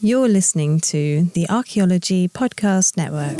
[0.00, 3.36] You're listening to the Archaeology Podcast Network.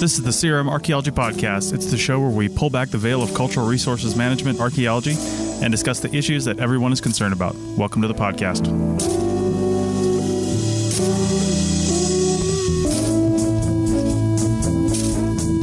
[0.00, 1.72] This is the CRM Archaeology Podcast.
[1.72, 5.14] It's the show where we pull back the veil of cultural resources management archaeology
[5.62, 7.54] and discuss the issues that everyone is concerned about.
[7.76, 8.66] Welcome to the podcast.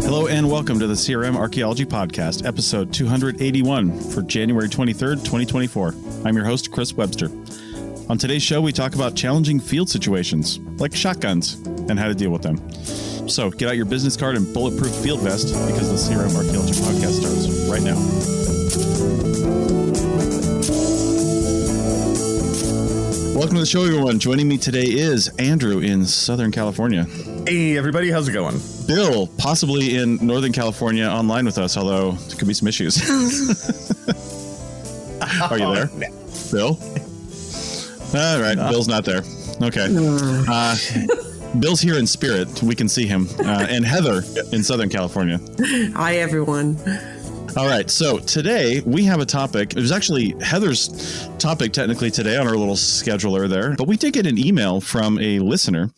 [0.03, 5.93] Hello and welcome to the CRM Archaeology Podcast, episode 281 for January 23rd, 2024.
[6.23, 7.29] I'm your host, Chris Webster.
[8.09, 11.55] On today's show, we talk about challenging field situations, like shotguns,
[11.89, 12.57] and how to deal with them.
[13.27, 17.19] So get out your business card and bulletproof field vest because the CRM Archaeology Podcast
[17.19, 17.95] starts right now.
[23.37, 24.19] Welcome to the show, everyone.
[24.19, 27.03] Joining me today is Andrew in Southern California.
[27.45, 28.57] Hey, everybody, how's it going?
[28.87, 33.01] Bill, possibly in Northern California, online with us, although there could be some issues.
[35.41, 35.89] Are you oh, there?
[36.53, 36.79] Bill?
[38.15, 39.21] All right, Bill's not there.
[39.61, 39.87] Okay.
[40.47, 40.75] Uh,
[41.59, 42.61] Bill's here in spirit.
[42.63, 43.27] We can see him.
[43.39, 45.39] Uh, and Heather in Southern California.
[45.95, 46.77] Hi, everyone.
[47.57, 47.89] All right.
[47.89, 49.71] So today we have a topic.
[49.75, 54.13] It was actually Heather's topic technically today on our little scheduler there, but we did
[54.13, 55.89] get an email from a listener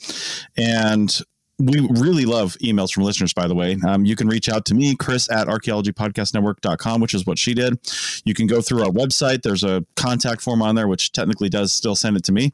[0.58, 1.22] and
[1.60, 3.78] we really love emails from listeners, by the way.
[3.86, 7.78] Um, you can reach out to me, Chris at archaeologypodcastnetwork.com, which is what she did.
[8.24, 9.42] You can go through our website.
[9.42, 12.52] There's a contact form on there, which technically does still send it to me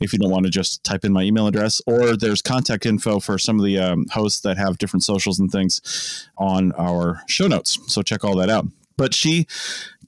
[0.00, 1.82] if you don't want to just type in my email address.
[1.86, 5.50] Or there's contact info for some of the um, hosts that have different socials and
[5.50, 7.78] things on our show notes.
[7.92, 8.66] So check all that out.
[8.96, 9.48] But she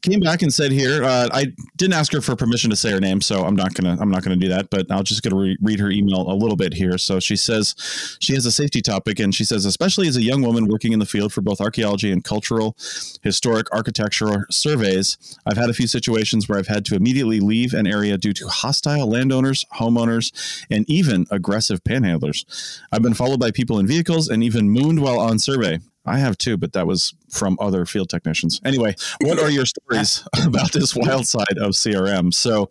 [0.03, 1.47] came back and said here uh, i
[1.77, 4.23] didn't ask her for permission to say her name so i'm not gonna i'm not
[4.23, 6.99] gonna do that but i'll just gonna re- read her email a little bit here.
[6.99, 7.75] So she says
[8.21, 10.99] she has a safety topic and she says especially as a young woman working in
[10.99, 12.77] the field for both archaeology and cultural
[13.23, 17.87] historic architectural surveys i've had a few situations where i've had to immediately leave an
[17.87, 20.33] area due to hostile landowners homeowners
[20.71, 22.81] and even aggressive panhandlers.
[22.93, 26.39] I've been followed by people in vehicles and even mooned while on survey I have
[26.39, 28.61] too, but that was from other field technicians.
[28.65, 32.33] Anyway, what are your stories about this wild side of CRM?
[32.33, 32.71] So,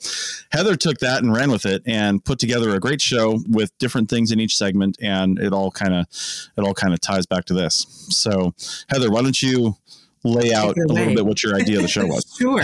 [0.51, 4.09] Heather took that and ran with it and put together a great show with different
[4.09, 6.07] things in each segment, and it all kind of
[6.57, 7.85] it all kind of ties back to this.
[8.09, 8.53] So,
[8.89, 9.75] Heather, why don't you
[10.23, 12.25] lay out a little bit what your idea of the show was?
[12.39, 12.63] sure.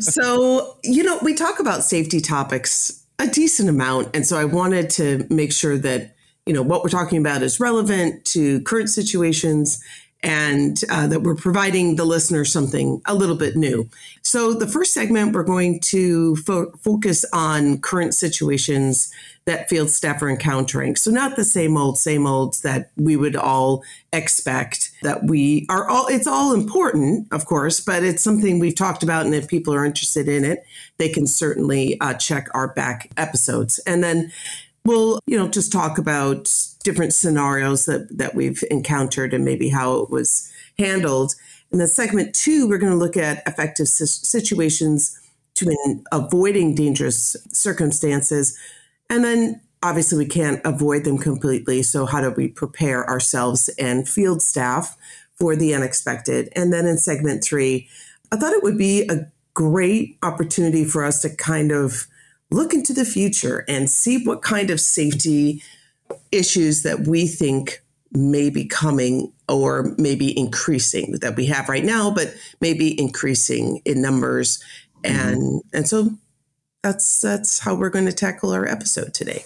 [0.00, 4.90] so, you know, we talk about safety topics a decent amount, and so I wanted
[4.90, 6.16] to make sure that
[6.46, 9.82] you know what we're talking about is relevant to current situations
[10.22, 13.88] and uh, that we're providing the listener something a little bit new.
[14.22, 19.12] So, the first segment, we're going to fo- focus on current situations
[19.46, 20.94] that field staff are encountering.
[20.94, 23.82] So, not the same old, same olds that we would all
[24.12, 29.02] expect that we are all, it's all important, of course, but it's something we've talked
[29.02, 29.26] about.
[29.26, 30.64] And if people are interested in it,
[30.98, 33.80] they can certainly uh, check our back episodes.
[33.80, 34.30] And then
[34.84, 36.52] we'll, you know, just talk about
[36.84, 41.34] different scenarios that, that we've encountered and maybe how it was handled.
[41.70, 45.18] In the segment two, we're going to look at effective situations
[45.54, 48.58] to in avoiding dangerous circumstances.
[49.08, 51.82] And then obviously we can't avoid them completely.
[51.82, 54.96] So how do we prepare ourselves and field staff
[55.36, 56.48] for the unexpected?
[56.56, 57.88] And then in segment three,
[58.30, 62.06] I thought it would be a great opportunity for us to kind of
[62.52, 65.62] look into the future and see what kind of safety
[66.30, 67.82] issues that we think
[68.12, 74.02] may be coming or maybe increasing that we have right now, but maybe increasing in
[74.02, 74.62] numbers.
[75.04, 75.76] And mm-hmm.
[75.76, 76.10] and so
[76.82, 79.44] that's that's how we're going to tackle our episode today.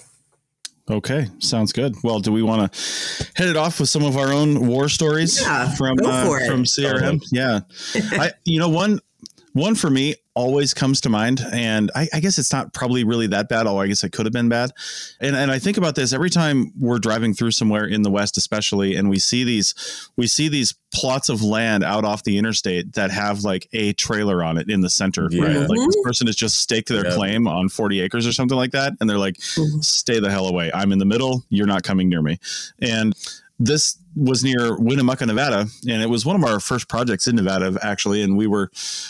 [0.89, 1.95] Okay, sounds good.
[2.01, 5.41] Well, do we want to head it off with some of our own war stories
[5.41, 7.21] yeah, from uh, from CRM?
[7.31, 7.61] Yeah,
[8.13, 8.99] I you know one
[9.53, 13.25] one for me always comes to mind, and I, I, guess it's not probably really
[13.27, 13.65] that bad.
[13.65, 14.71] Oh, I guess it could have been bad.
[15.19, 18.37] And and I think about this every time we're driving through somewhere in the West,
[18.37, 19.73] especially, and we see these
[20.15, 24.43] we see these plots of land out off the interstate that have like a trailer
[24.43, 25.43] on it in the center, yeah.
[25.43, 25.69] right?
[25.69, 27.15] Like this person has just staked their yeah.
[27.15, 29.79] claim on 40 acres or something like that, and they're like, mm-hmm.
[29.79, 30.69] "Stay the hell away!
[30.71, 31.43] I'm in the middle.
[31.49, 32.37] You're not coming near me."
[32.79, 33.15] And
[33.59, 37.77] this was near Winnemucca, Nevada, and it was one of our first projects in Nevada,
[37.81, 38.21] actually.
[38.21, 38.69] And we were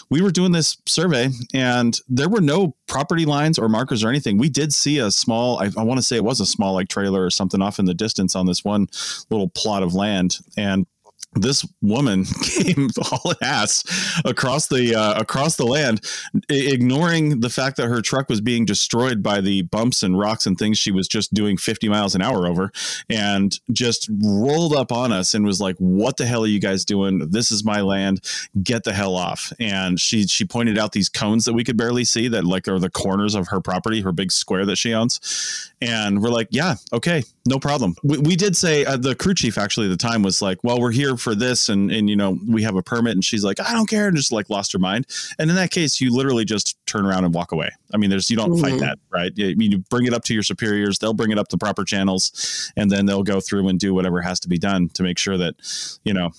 [0.10, 4.38] we were doing this survey, and there were no property lines or markers or anything.
[4.38, 6.88] We did see a small, I, I want to say it was a small like
[6.88, 8.88] trailer or something off in the distance on this one
[9.30, 10.86] little plot of land, and
[11.34, 13.84] this woman came all ass
[14.26, 16.02] across the uh, across the land,
[16.50, 20.58] ignoring the fact that her truck was being destroyed by the bumps and rocks and
[20.58, 22.72] things she was just doing 50 miles an hour over,
[23.10, 26.86] and just rolled up on us and was like, "What the hell are you guys
[26.86, 27.30] doing?
[27.30, 28.22] This is my land.
[28.64, 32.06] Get the hell off!" And she she pointed out these cones that we could barely
[32.06, 35.72] see that like are the corners of her property, her big square that she owns,
[35.82, 39.58] and we're like, "Yeah, okay, no problem." We, we did say uh, the crew chief
[39.58, 42.38] actually at the time was like, "Well, we're here." For this and and you know
[42.48, 43.14] we have a permit.
[43.14, 45.08] And she's like i don't care and just like lost her mind.
[45.40, 47.70] And in that case you literally just turn around and walk away.
[47.94, 48.62] I mean there's you don't mm-hmm.
[48.62, 49.32] fight that right?
[49.40, 51.84] I mean, you bring it up to your superiors they'll bring it up to proper
[51.84, 55.18] channels and then they'll go through and do whatever has to be done to make
[55.18, 55.56] sure that
[56.04, 56.32] you know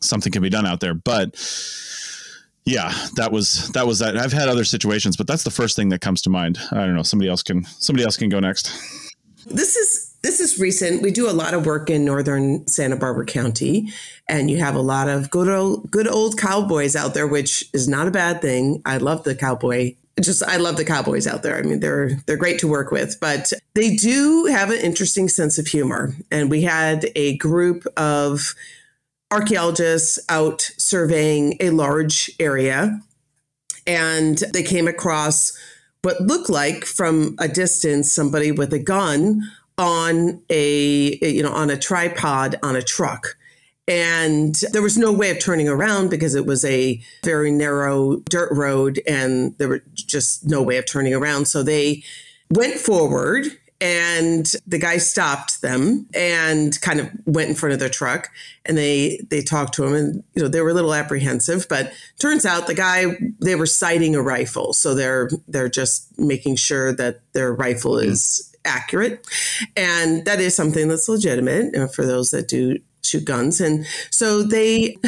[0.00, 0.94] something can be done out there.
[0.94, 1.34] But
[2.64, 4.16] yeah that was that was that.
[4.16, 6.58] I've had other situations but that's the first thing that comes to mind.
[6.72, 7.02] I don't know.
[7.02, 8.70] Somebody else can somebody else can go next.
[9.46, 11.00] This is this is recent.
[11.00, 13.90] We do a lot of work in northern Santa Barbara County,
[14.28, 17.88] and you have a lot of good old good old cowboys out there, which is
[17.88, 18.82] not a bad thing.
[18.84, 19.94] I love the cowboy.
[20.20, 21.56] Just I love the cowboys out there.
[21.56, 25.56] I mean, they're they're great to work with, but they do have an interesting sense
[25.56, 26.14] of humor.
[26.30, 28.54] And we had a group of
[29.30, 33.00] archaeologists out surveying a large area,
[33.86, 35.58] and they came across
[36.02, 39.42] what looked like from a distance somebody with a gun
[39.78, 43.36] on a you know on a tripod on a truck.
[43.86, 48.52] And there was no way of turning around because it was a very narrow dirt
[48.52, 51.46] road and there was just no way of turning around.
[51.46, 52.02] So they
[52.50, 53.46] went forward
[53.80, 58.28] and the guy stopped them and kind of went in front of their truck
[58.66, 61.92] and they they talked to him and you know they were a little apprehensive but
[62.18, 64.72] turns out the guy they were sighting a rifle.
[64.72, 68.10] So they're they're just making sure that their rifle hmm.
[68.10, 69.26] is accurate.
[69.76, 73.60] And that is something that's legitimate for those that do shoot guns.
[73.60, 74.96] And so they.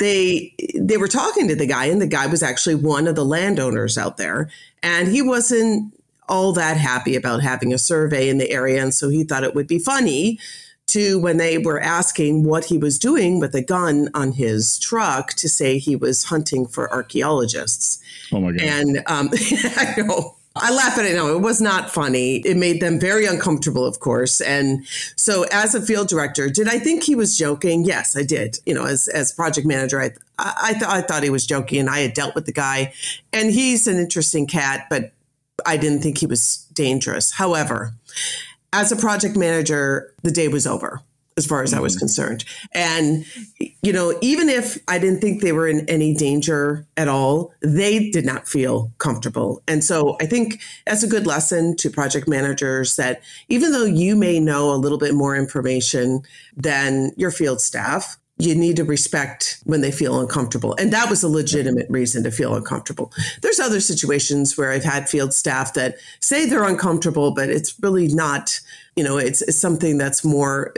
[0.00, 3.24] they they were talking to the guy and the guy was actually one of the
[3.24, 4.50] landowners out there
[4.82, 5.94] and he wasn't
[6.28, 9.54] all that happy about having a survey in the area and so he thought it
[9.54, 10.36] would be funny
[10.86, 15.32] to when they were asking what he was doing with a gun on his truck
[15.34, 18.00] to say he was hunting for archaeologists.
[18.32, 18.60] Oh my god!
[18.60, 19.30] And um,
[19.76, 21.16] I know I laugh at it.
[21.16, 22.36] No, it was not funny.
[22.36, 24.40] It made them very uncomfortable, of course.
[24.40, 24.86] And
[25.16, 27.84] so, as a field director, did I think he was joking?
[27.84, 28.58] Yes, I did.
[28.64, 31.80] You know, as as project manager, I I, I, th- I thought he was joking,
[31.80, 32.92] and I had dealt with the guy,
[33.32, 35.12] and he's an interesting cat, but
[35.66, 37.32] I didn't think he was dangerous.
[37.32, 37.94] However,
[38.72, 41.02] as a project manager, the day was over
[41.36, 41.80] as far as mm-hmm.
[41.80, 42.00] I was mm-hmm.
[42.00, 42.44] concerned.
[42.72, 43.24] And,
[43.82, 48.10] you know, even if I didn't think they were in any danger at all, they
[48.10, 49.62] did not feel comfortable.
[49.66, 54.16] And so I think that's a good lesson to project managers that even though you
[54.16, 56.22] may know a little bit more information
[56.56, 60.74] than your field staff, you need to respect when they feel uncomfortable.
[60.76, 63.12] And that was a legitimate reason to feel uncomfortable.
[63.42, 68.08] There's other situations where I've had field staff that say they're uncomfortable, but it's really
[68.08, 68.60] not,
[68.96, 70.72] you know, it's, it's something that's more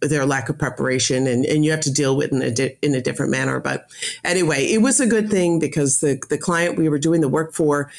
[0.00, 2.94] their lack of preparation and, and you have to deal with in a, di- in
[2.94, 3.60] a different manner.
[3.60, 3.90] But
[4.24, 7.52] anyway, it was a good thing because the, the client we were doing the work
[7.52, 7.90] for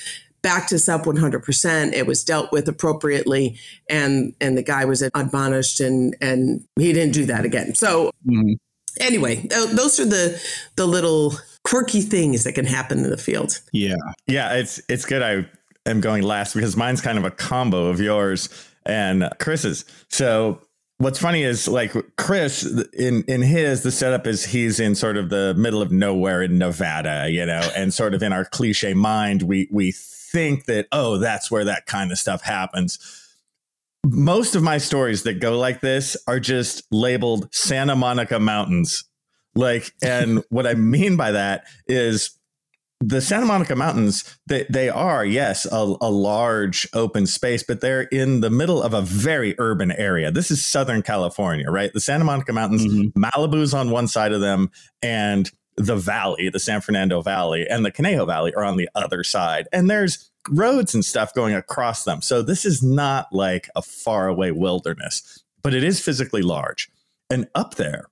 [0.42, 1.94] backed us up 100%.
[1.94, 3.58] It was dealt with appropriately
[3.90, 7.76] and, and the guy was admonished and, and he didn't do that again.
[7.76, 8.54] So, mm-hmm
[9.00, 10.42] anyway, those are the
[10.76, 11.34] the little
[11.64, 13.60] quirky things that can happen in the field.
[13.72, 13.96] Yeah,
[14.28, 15.22] yeah, it's it's good.
[15.22, 15.46] I
[15.90, 18.50] am going last because mine's kind of a combo of yours
[18.90, 19.86] and Chris's.
[20.10, 20.62] So
[20.98, 25.30] what's funny is like Chris in in his the setup is he's in sort of
[25.30, 29.44] the middle of nowhere in Nevada, you know, and sort of in our cliche mind
[29.44, 33.20] we we think that oh that's where that kind of stuff happens
[34.06, 39.04] most of my stories that go like this are just labeled Santa Monica Mountains.
[39.56, 42.32] Like, and what I mean by that is
[43.02, 48.02] the Santa Monica Mountains, they, they are, yes, a, a, large open space, but they're
[48.04, 50.32] in the middle of a very urban area.
[50.32, 51.94] This is Southern California, right?
[51.94, 53.24] The Santa Monica Mountains, mm-hmm.
[53.24, 54.70] Malibu's on one side of them,
[55.02, 59.24] and the valley, the San Fernando Valley, and the Conejo Valley are on the other
[59.24, 59.70] side.
[59.72, 62.22] And there's roads and stuff going across them.
[62.22, 66.90] So this is not like a faraway wilderness, but it is physically large.
[67.30, 68.08] And up there,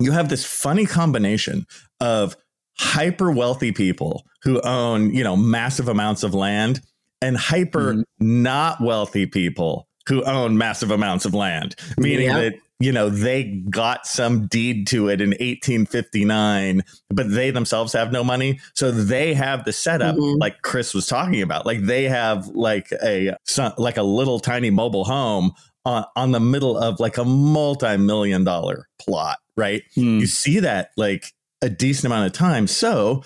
[0.00, 1.66] you have this funny combination
[1.98, 2.36] of
[2.82, 6.80] hyper wealthy people who own, you know, massive amounts of land
[7.20, 8.42] and hyper mm-hmm.
[8.42, 12.40] not wealthy people who own massive amounts of land, meaning yeah.
[12.40, 18.10] that you know, they got some deed to it in 1859, but they themselves have
[18.10, 18.58] no money.
[18.74, 20.40] So they have the setup mm-hmm.
[20.40, 21.64] like Chris was talking about.
[21.64, 23.36] Like they have like a
[23.78, 25.52] like a little tiny mobile home
[25.84, 29.84] on, on the middle of like a multi-million dollar plot, right?
[29.96, 30.18] Mm.
[30.18, 31.32] You see that like
[31.62, 32.66] a decent amount of time.
[32.66, 33.22] So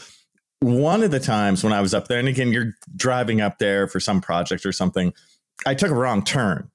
[0.61, 3.89] one of the times when I was up there, and again, you're driving up there
[3.89, 5.13] for some project or something,
[5.67, 6.71] I took a wrong turn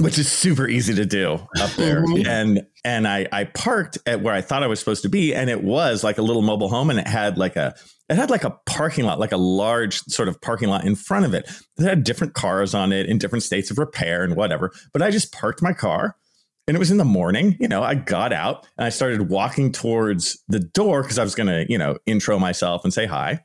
[0.00, 2.04] which is super easy to do up there.
[2.04, 2.26] Mm-hmm.
[2.26, 5.50] And and I I parked at where I thought I was supposed to be, and
[5.50, 7.74] it was like a little mobile home, and it had like a
[8.08, 11.24] it had like a parking lot, like a large sort of parking lot in front
[11.24, 11.50] of it.
[11.78, 14.72] It had different cars on it in different states of repair and whatever.
[14.92, 16.16] But I just parked my car.
[16.68, 19.72] And it was in the morning, you know, I got out and I started walking
[19.72, 23.40] towards the door because I was going to, you know, intro myself and say hi.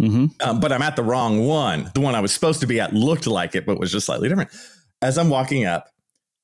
[0.00, 0.26] Mm-hmm.
[0.40, 1.90] Um, but I'm at the wrong one.
[1.94, 4.28] The one I was supposed to be at looked like it, but was just slightly
[4.28, 4.50] different
[5.02, 5.88] as I'm walking up,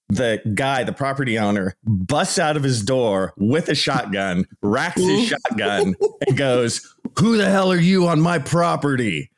[0.08, 5.28] the guy, the property owner, busts out of his door with a shotgun, racks his
[5.28, 5.94] shotgun,
[6.26, 9.30] and goes, Who the hell are you on my property?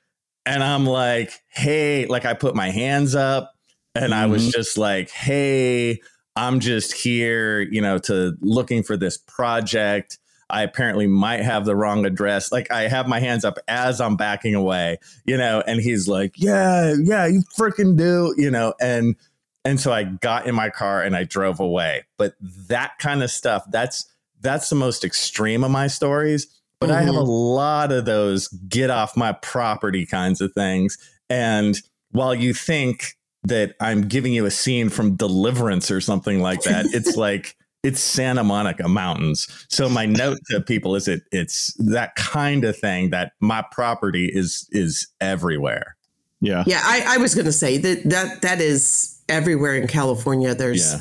[0.44, 3.52] And I'm like, Hey, like I put my hands up
[3.94, 4.22] and mm-hmm.
[4.22, 4.50] I was mm-hmm.
[4.50, 6.00] just like, Hey,
[6.38, 10.18] I'm just here, you know, to looking for this project.
[10.48, 12.52] I apparently might have the wrong address.
[12.52, 16.34] Like I have my hands up as I'm backing away, you know, and he's like,
[16.36, 19.16] "Yeah, yeah, you freaking do," you know, and
[19.64, 22.04] and so I got in my car and I drove away.
[22.16, 22.34] But
[22.68, 24.06] that kind of stuff, that's
[24.40, 26.46] that's the most extreme of my stories.
[26.80, 26.98] But mm-hmm.
[26.98, 27.28] I have a mm-hmm.
[27.28, 30.98] lot of those get off my property kinds of things.
[31.28, 31.76] And
[32.12, 36.86] while you think that I'm giving you a scene from Deliverance or something like that,
[36.92, 39.48] it's like it's Santa Monica Mountains.
[39.68, 44.26] So my note to people is it it's that kind of thing that my property
[44.26, 45.96] is is everywhere.
[46.40, 46.64] Yeah.
[46.66, 50.54] Yeah, I, I was gonna say that that that is everywhere in California.
[50.54, 51.00] There's yeah.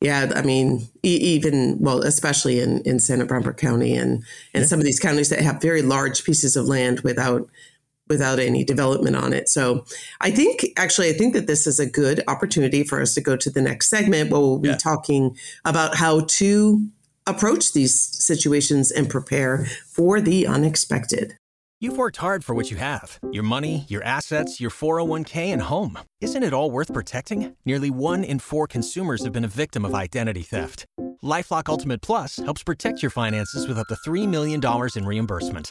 [0.00, 4.22] Yeah, I mean, e- even well, especially in in Santa Barbara County and
[4.54, 4.64] and yeah.
[4.64, 7.48] some of these counties that have very large pieces of land without
[8.08, 9.48] without any development on it.
[9.48, 9.84] So
[10.20, 13.36] I think actually I think that this is a good opportunity for us to go
[13.36, 14.76] to the next segment where we'll be yeah.
[14.76, 16.86] talking about how to
[17.26, 21.36] approach these situations and prepare for the unexpected.
[21.80, 23.20] You've worked hard for what you have.
[23.30, 25.96] Your money, your assets, your 401k and home.
[26.20, 27.54] Isn't it all worth protecting?
[27.64, 30.86] Nearly 1 in 4 consumers have been a victim of identity theft.
[31.22, 34.60] LifeLock Ultimate Plus helps protect your finances with up to $3 million
[34.96, 35.70] in reimbursement.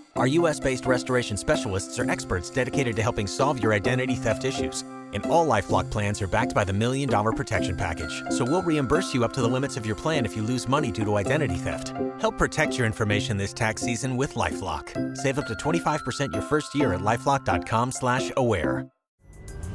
[0.17, 4.81] Our US based restoration specialists are experts dedicated to helping solve your identity theft issues.
[5.13, 8.23] And all Lifelock plans are backed by the Million Dollar Protection Package.
[8.29, 10.91] So we'll reimburse you up to the limits of your plan if you lose money
[10.91, 11.93] due to identity theft.
[12.19, 15.17] Help protect your information this tax season with LifeLock.
[15.17, 18.87] Save up to 25% your first year at LifeLock.com slash aware.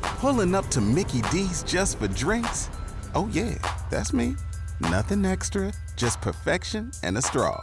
[0.03, 2.71] Pulling up to Mickey D's just for drinks?
[3.15, 3.57] Oh yeah,
[3.91, 4.37] that's me.
[4.81, 7.63] Nothing extra, just perfection and a straw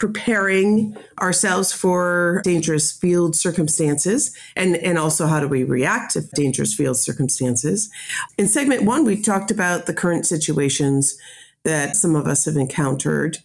[0.00, 6.74] preparing ourselves for dangerous field circumstances and, and also how do we react to dangerous
[6.74, 7.90] field circumstances.
[8.38, 11.16] In segment one, we talked about the current situations
[11.64, 13.38] that some of us have encountered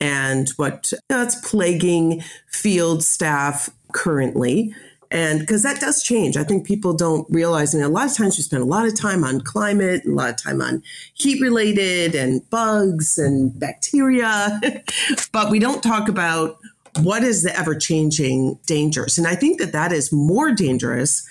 [0.00, 4.74] and what that's plaguing field staff currently.
[5.12, 7.74] And because that does change, I think people don't realize.
[7.74, 10.30] And a lot of times we spend a lot of time on climate, a lot
[10.30, 14.58] of time on heat related and bugs and bacteria,
[15.32, 16.58] but we don't talk about
[17.00, 19.18] what is the ever changing dangers.
[19.18, 21.28] And I think that that is more dangerous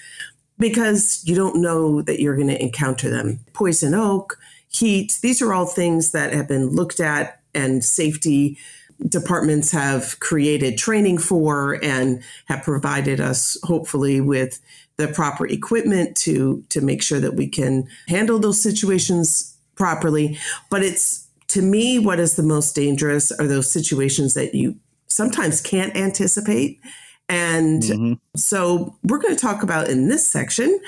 [0.59, 3.39] because you don't know that you're going to encounter them.
[3.53, 4.37] Poison oak,
[4.69, 8.59] heat, these are all things that have been looked at and safety
[9.07, 14.59] departments have created training for and have provided us hopefully with
[14.97, 20.37] the proper equipment to to make sure that we can handle those situations properly
[20.69, 24.75] but it's to me what is the most dangerous are those situations that you
[25.07, 26.79] sometimes can't anticipate
[27.27, 28.13] And mm-hmm.
[28.35, 30.79] so we're going to talk about in this section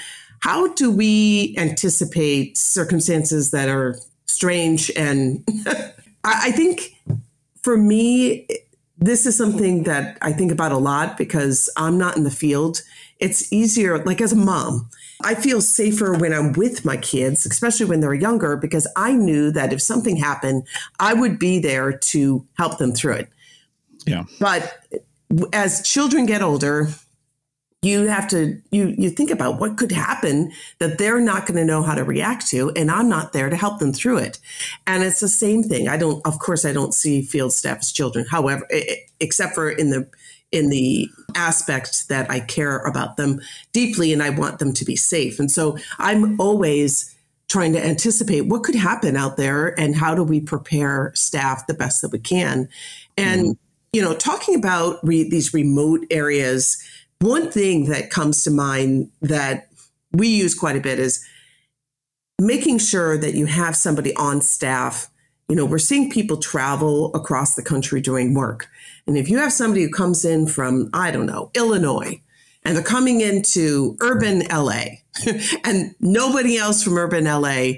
[0.44, 4.92] how do we anticipate circumstances that are strange?
[4.98, 5.48] And
[6.26, 6.98] I think
[7.64, 8.48] for me,
[8.98, 12.82] this is something that I think about a lot because I'm not in the field.
[13.20, 14.90] It's easier, like as a mom,
[15.24, 19.52] I feel safer when I'm with my kids, especially when they're younger, because I knew
[19.52, 20.68] that if something happened,
[21.00, 23.30] I would be there to help them through it.
[24.06, 24.24] Yeah.
[24.40, 24.86] But
[25.54, 26.90] as children get older,
[27.84, 31.66] you have to you you think about what could happen that they're not going to
[31.66, 34.40] know how to react to and i'm not there to help them through it.
[34.88, 35.88] And it's the same thing.
[35.88, 38.26] I don't of course i don't see field staff as children.
[38.30, 38.68] However
[39.20, 40.08] except for in the
[40.52, 44.96] in the aspect that i care about them deeply and i want them to be
[44.96, 45.40] safe.
[45.40, 47.14] And so i'm always
[47.50, 51.74] trying to anticipate what could happen out there and how do we prepare staff the
[51.74, 52.68] best that we can.
[53.18, 53.52] And mm-hmm.
[53.92, 56.82] you know talking about re- these remote areas
[57.24, 59.70] one thing that comes to mind that
[60.12, 61.26] we use quite a bit is
[62.40, 65.10] making sure that you have somebody on staff.
[65.50, 68.68] You know, we're seeing people travel across the country doing work.
[69.08, 72.22] And if you have somebody who comes in from, I don't know, Illinois,
[72.64, 74.84] and they're coming into urban LA,
[75.64, 77.74] and nobody else from urban LA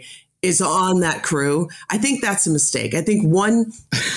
[0.45, 1.67] is on that crew.
[1.89, 2.93] I think that's a mistake.
[2.93, 3.71] I think one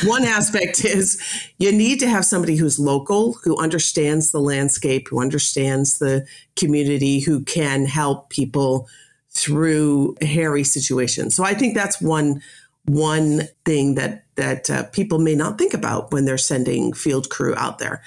[0.04, 1.20] one aspect is
[1.58, 7.20] you need to have somebody who's local, who understands the landscape, who understands the community,
[7.20, 8.88] who can help people
[9.30, 11.34] through hairy situations.
[11.34, 12.42] So I think that's one
[12.84, 17.54] one thing that that uh, people may not think about when they're sending field crew
[17.56, 18.02] out there.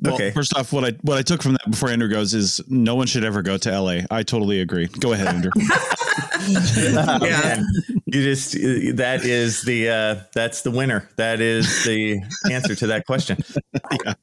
[0.00, 0.30] Well, okay.
[0.30, 3.06] First off, what I what I took from that before Andrew goes is no one
[3.06, 4.00] should ever go to LA.
[4.10, 4.86] I totally agree.
[4.86, 5.50] Go ahead, Andrew.
[5.58, 7.66] oh, yeah, man.
[8.06, 11.08] you just that is the uh, that's the winner.
[11.16, 13.38] That is the answer to that question.
[14.04, 14.14] yeah.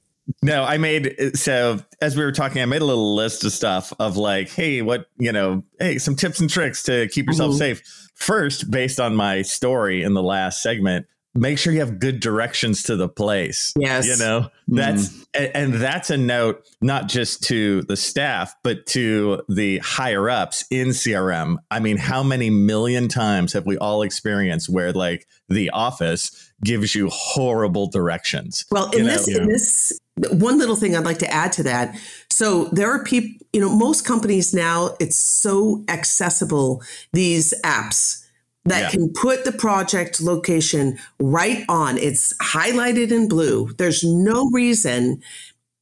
[0.42, 3.94] No, I made so as we were talking, I made a little list of stuff
[4.00, 7.60] of like, hey, what you know, hey, some tips and tricks to keep yourself mm-hmm.
[7.60, 8.10] safe.
[8.16, 11.06] First, based on my story in the last segment,
[11.36, 13.74] make sure you have good directions to the place.
[13.78, 14.08] Yes.
[14.08, 15.26] You know, that's, mm.
[15.34, 20.66] and, and, that's a note, not just to the staff, but to the higher ups
[20.72, 21.58] in CRM.
[21.70, 26.96] I mean, how many million times have we all experienced where like the office gives
[26.96, 28.66] you horrible directions?
[28.72, 30.00] Well, in this, in this,
[30.32, 32.00] one little thing I'd like to add to that.
[32.30, 36.82] So there are people, you know, most companies now, it's so accessible,
[37.12, 38.25] these apps
[38.66, 38.90] that yeah.
[38.90, 41.98] can put the project location right on.
[41.98, 43.72] It's highlighted in blue.
[43.78, 45.22] There's no reason.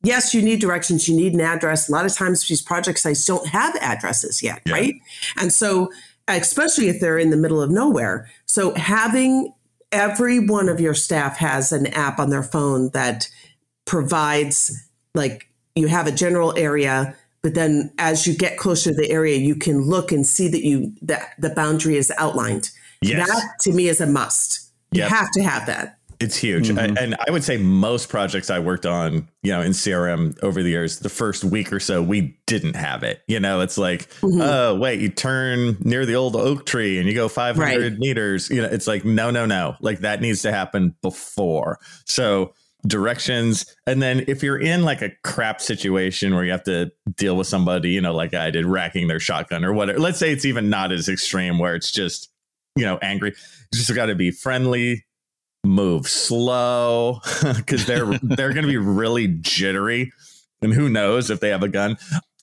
[0.04, 1.88] Yes, you need directions, you need an address.
[1.88, 4.74] A lot of times these project sites don't have addresses yet, yeah.
[4.74, 4.96] right?
[5.38, 5.90] And so,
[6.28, 8.30] especially if they're in the middle of nowhere.
[8.46, 9.54] So, having
[9.94, 13.30] every one of your staff has an app on their phone that
[13.86, 19.12] provides, like, you have a general area but then as you get closer to the
[19.12, 22.72] area you can look and see that you that the boundary is outlined.
[23.02, 23.28] Yes.
[23.28, 24.72] that to me is a must.
[24.92, 25.98] You have to have that.
[26.20, 26.70] It's huge.
[26.70, 26.98] Mm-hmm.
[26.98, 30.70] and i would say most projects i worked on you know in crm over the
[30.70, 33.22] years the first week or so we didn't have it.
[33.28, 34.40] You know it's like mm-hmm.
[34.42, 38.00] oh wait you turn near the old oak tree and you go 500 right.
[38.00, 38.50] meters.
[38.50, 39.76] You know it's like no no no.
[39.82, 41.80] Like that needs to happen before.
[42.06, 42.54] So
[42.86, 43.66] directions.
[43.88, 47.48] And then if you're in like a crap situation where you have to deal with
[47.48, 50.70] somebody, you know, like I did, racking their shotgun or whatever, let's say it's even
[50.70, 52.30] not as extreme where it's just,
[52.76, 53.30] you know, angry.
[53.30, 55.06] You just got to be friendly,
[55.64, 57.22] move slow
[57.56, 60.12] because they're they're going to be really jittery.
[60.62, 61.98] And who knows if they have a gun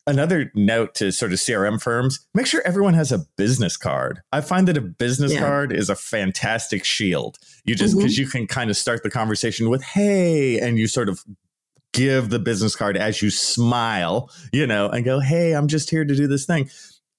[0.07, 4.20] another note to sort of CRM firms make sure everyone has a business card.
[4.33, 5.40] I find that a business yeah.
[5.40, 7.38] card is a fantastic shield.
[7.64, 8.23] You just because mm-hmm.
[8.23, 11.25] you can kind of start the conversation with, hey, and you sort of
[11.92, 16.05] give the business card as you smile, you know, and go, hey, I'm just here
[16.05, 16.70] to do this thing.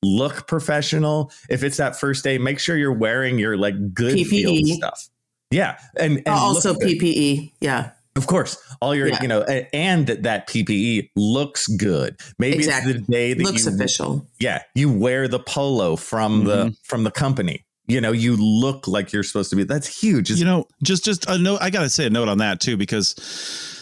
[0.04, 1.32] Look professional.
[1.50, 4.26] If it's that first day, make sure you're wearing your like good PPE.
[4.28, 5.10] field stuff.
[5.52, 5.78] Yeah.
[5.98, 7.52] And, and also PPE.
[7.60, 7.92] Yeah.
[8.18, 9.22] Of course, all your yeah.
[9.22, 12.20] you know, and that that PPE looks good.
[12.38, 12.92] Maybe exactly.
[12.92, 14.28] it's the day that looks you, official.
[14.38, 16.48] Yeah, you wear the polo from mm-hmm.
[16.48, 17.64] the from the company.
[17.92, 19.64] You know, you look like you're supposed to be.
[19.64, 20.32] That's huge.
[20.32, 21.60] It's, you know, just just a note.
[21.62, 23.16] I gotta say a note on that too because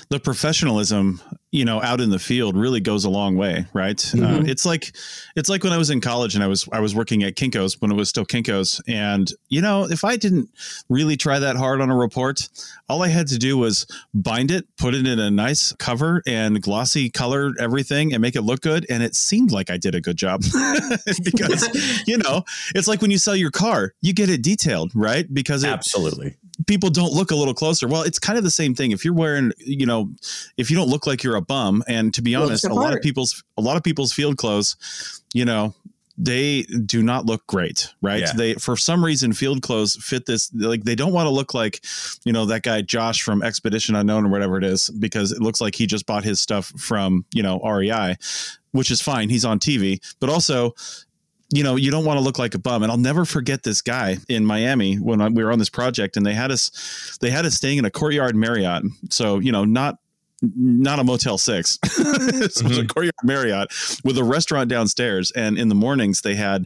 [0.10, 4.18] the professionalism you know out in the field really goes a long way right uh,
[4.18, 4.44] mm-hmm.
[4.44, 4.96] uh, it's like
[5.36, 7.82] it's like when i was in college and i was i was working at Kinko's
[7.82, 10.50] when it was still Kinko's and you know if i didn't
[10.90, 12.48] really try that hard on a report
[12.88, 16.62] all i had to do was bind it put it in a nice cover and
[16.62, 20.02] glossy color everything and make it look good and it seemed like i did a
[20.02, 20.42] good job
[21.24, 22.44] because you know
[22.76, 26.38] it's like when you sell your car you get it detailed right because it, absolutely
[26.68, 27.88] people don't look a little closer.
[27.88, 28.92] Well, it's kind of the same thing.
[28.92, 30.12] If you're wearing, you know,
[30.58, 31.84] if you don't look like you're a bum.
[31.88, 35.46] And to be honest, a lot of people's a lot of people's field clothes, you
[35.46, 35.74] know,
[36.18, 38.22] they do not look great, right?
[38.22, 38.34] Yeah.
[38.34, 41.82] They for some reason field clothes fit this like they don't want to look like,
[42.26, 45.62] you know, that guy Josh from Expedition Unknown or whatever it is because it looks
[45.62, 48.18] like he just bought his stuff from, you know, REI,
[48.72, 49.30] which is fine.
[49.30, 50.76] He's on TV, but also
[51.52, 52.84] you know, you don't want to look like a bum.
[52.84, 56.26] And I'll never forget this guy in Miami when we were on this project, and
[56.26, 58.84] they had us, they had us staying in a courtyard Marriott.
[59.10, 59.98] So you know, not
[60.42, 61.80] not a Motel Six.
[61.84, 62.82] it was mm-hmm.
[62.82, 63.70] a Courtyard Marriott
[64.04, 65.32] with a restaurant downstairs.
[65.32, 66.66] And in the mornings, they had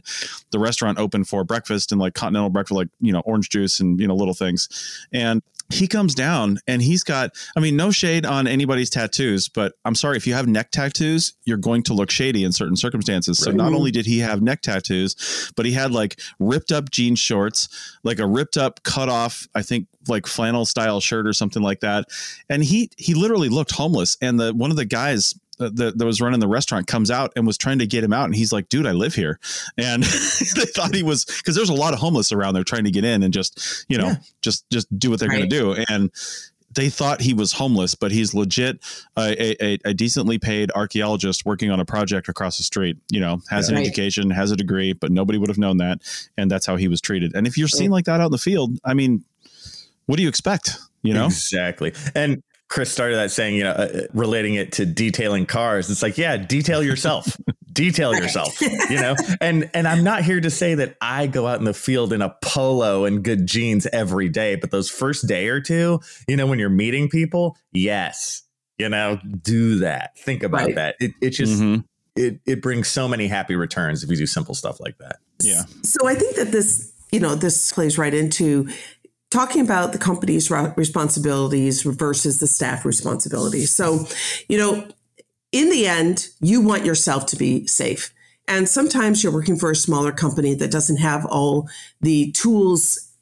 [0.50, 4.00] the restaurant open for breakfast and like continental breakfast, like you know orange juice and
[4.00, 4.68] you know little things.
[5.12, 9.72] And he comes down and he's got i mean no shade on anybody's tattoos but
[9.84, 13.40] i'm sorry if you have neck tattoos you're going to look shady in certain circumstances
[13.40, 13.52] right.
[13.52, 17.14] so not only did he have neck tattoos but he had like ripped up jean
[17.14, 17.68] shorts
[18.02, 21.80] like a ripped up cut off i think like flannel style shirt or something like
[21.80, 22.06] that
[22.48, 26.04] and he he literally looked homeless and the one of the guys uh, that, that
[26.04, 28.52] was running the restaurant comes out and was trying to get him out and he's
[28.52, 29.38] like dude i live here
[29.78, 30.02] and
[30.56, 33.04] they thought he was because there's a lot of homeless around there trying to get
[33.04, 34.16] in and just you know yeah.
[34.42, 35.48] just just do what they're right.
[35.48, 36.10] going to do and
[36.74, 38.80] they thought he was homeless, but he's legit
[39.16, 42.96] a, a, a, decently paid archaeologist working on a project across the street.
[43.10, 43.86] You know, has yeah, an right.
[43.86, 46.00] education, has a degree, but nobody would have known that,
[46.36, 47.34] and that's how he was treated.
[47.34, 49.24] And if you're seen like that out in the field, I mean,
[50.06, 50.78] what do you expect?
[51.02, 51.92] You know, exactly.
[52.14, 55.90] And Chris started that saying, you know, uh, relating it to detailing cars.
[55.90, 57.36] It's like, yeah, detail yourself.
[57.74, 58.58] detail yourself,
[58.90, 59.14] you know?
[59.40, 62.22] And and I'm not here to say that I go out in the field in
[62.22, 66.46] a polo and good jeans every day, but those first day or two, you know,
[66.46, 68.42] when you're meeting people, yes,
[68.78, 70.16] you know, do that.
[70.18, 70.74] Think about right.
[70.76, 70.96] that.
[71.00, 71.82] It it just mm-hmm.
[72.16, 75.16] it it brings so many happy returns if you do simple stuff like that.
[75.42, 75.64] Yeah.
[75.82, 78.68] So I think that this you know, this plays right into
[79.34, 83.74] talking about the company's responsibilities versus the staff responsibilities.
[83.74, 84.06] So,
[84.48, 84.86] you know,
[85.50, 88.14] in the end, you want yourself to be safe.
[88.46, 91.68] And sometimes you're working for a smaller company that doesn't have all
[92.00, 93.12] the tools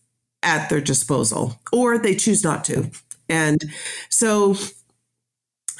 [0.42, 2.90] at their disposal, or they choose not to.
[3.30, 3.64] And
[4.10, 4.56] so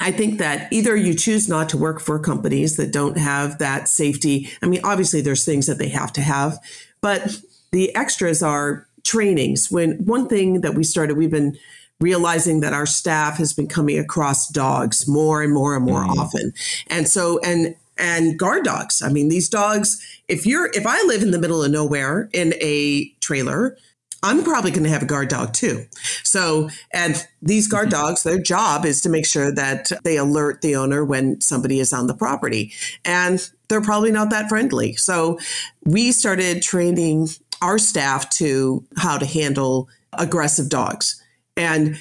[0.01, 3.87] I think that either you choose not to work for companies that don't have that
[3.87, 4.49] safety.
[4.63, 6.59] I mean, obviously, there's things that they have to have,
[7.03, 7.37] but
[7.71, 11.57] the extras are trainings when one thing that we started we've been
[12.01, 16.17] realizing that our staff has been coming across dogs more and more and more mm.
[16.17, 16.53] often
[16.89, 21.23] and so and and guard dogs i mean these dogs if you're if i live
[21.23, 23.77] in the middle of nowhere in a trailer
[24.25, 25.85] I'm probably going to have a guard dog too.
[26.23, 28.07] So, and these guard mm-hmm.
[28.07, 31.93] dogs, their job is to make sure that they alert the owner when somebody is
[31.93, 32.73] on the property.
[33.05, 34.95] And they're probably not that friendly.
[34.95, 35.41] So,
[35.85, 37.29] we started training
[37.63, 41.23] our staff to how to handle aggressive dogs.
[41.57, 41.97] And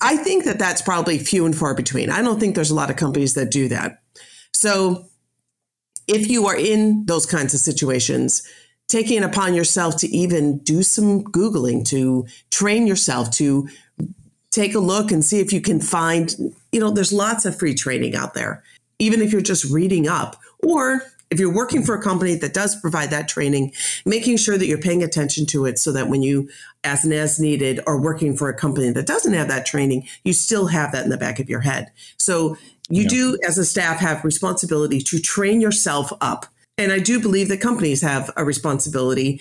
[0.00, 2.10] I think that that's probably few and far between.
[2.10, 4.00] I don't think there's a lot of companies that do that.
[4.52, 5.06] So
[6.08, 8.42] if you are in those kinds of situations,
[8.88, 13.68] taking it upon yourself to even do some Googling, to train yourself, to
[14.50, 16.34] take a look and see if you can find,
[16.72, 18.62] you know, there's lots of free training out there,
[18.98, 22.78] even if you're just reading up or if you're working for a company that does
[22.80, 23.72] provide that training,
[24.04, 26.48] making sure that you're paying attention to it so that when you,
[26.84, 30.32] as and as needed, are working for a company that doesn't have that training, you
[30.32, 31.90] still have that in the back of your head.
[32.18, 32.56] So
[32.88, 33.08] you yeah.
[33.08, 36.46] do, as a staff, have responsibility to train yourself up.
[36.76, 39.40] And I do believe that companies have a responsibility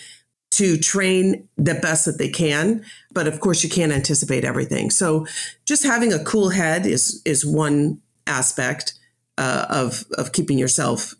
[0.51, 5.25] to train the best that they can but of course you can't anticipate everything so
[5.65, 8.93] just having a cool head is is one aspect
[9.39, 11.15] uh, of of keeping yourself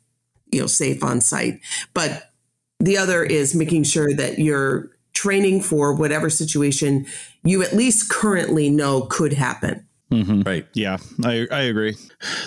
[0.53, 1.59] you know safe on site
[1.93, 2.31] but
[2.79, 7.05] the other is making sure that you're training for whatever situation
[7.43, 10.41] you at least currently know could happen Mm-hmm.
[10.41, 10.67] Right.
[10.73, 11.95] Yeah, I, I agree.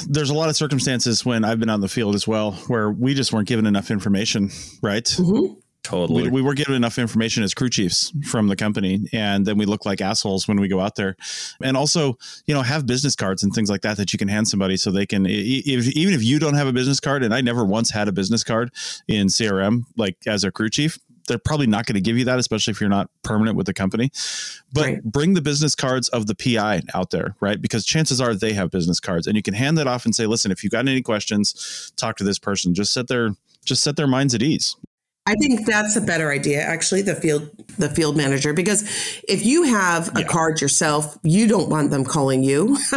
[0.08, 3.12] There's a lot of circumstances when I've been on the field as well where we
[3.12, 4.50] just weren't given enough information,
[4.82, 5.04] right?
[5.04, 5.58] Mm-hmm.
[5.86, 6.24] Totally.
[6.24, 9.66] We, we, were given enough information as crew chiefs from the company, and then we
[9.66, 11.16] look like assholes when we go out there.
[11.62, 14.48] And also, you know, have business cards and things like that that you can hand
[14.48, 17.40] somebody so they can, if, even if you don't have a business card, and I
[17.40, 18.72] never once had a business card
[19.06, 22.40] in CRM, like as a crew chief, they're probably not going to give you that,
[22.40, 24.10] especially if you're not permanent with the company.
[24.72, 25.04] But right.
[25.04, 27.62] bring the business cards of the PI out there, right?
[27.62, 30.26] Because chances are they have business cards, and you can hand that off and say,
[30.26, 33.96] "Listen, if you got any questions, talk to this person." Just set their just set
[33.96, 34.76] their minds at ease.
[35.26, 37.02] I think that's a better idea, actually.
[37.02, 38.82] The field, the field manager, because
[39.28, 40.26] if you have a Yeah.
[40.28, 42.76] card yourself, you don't want them calling you.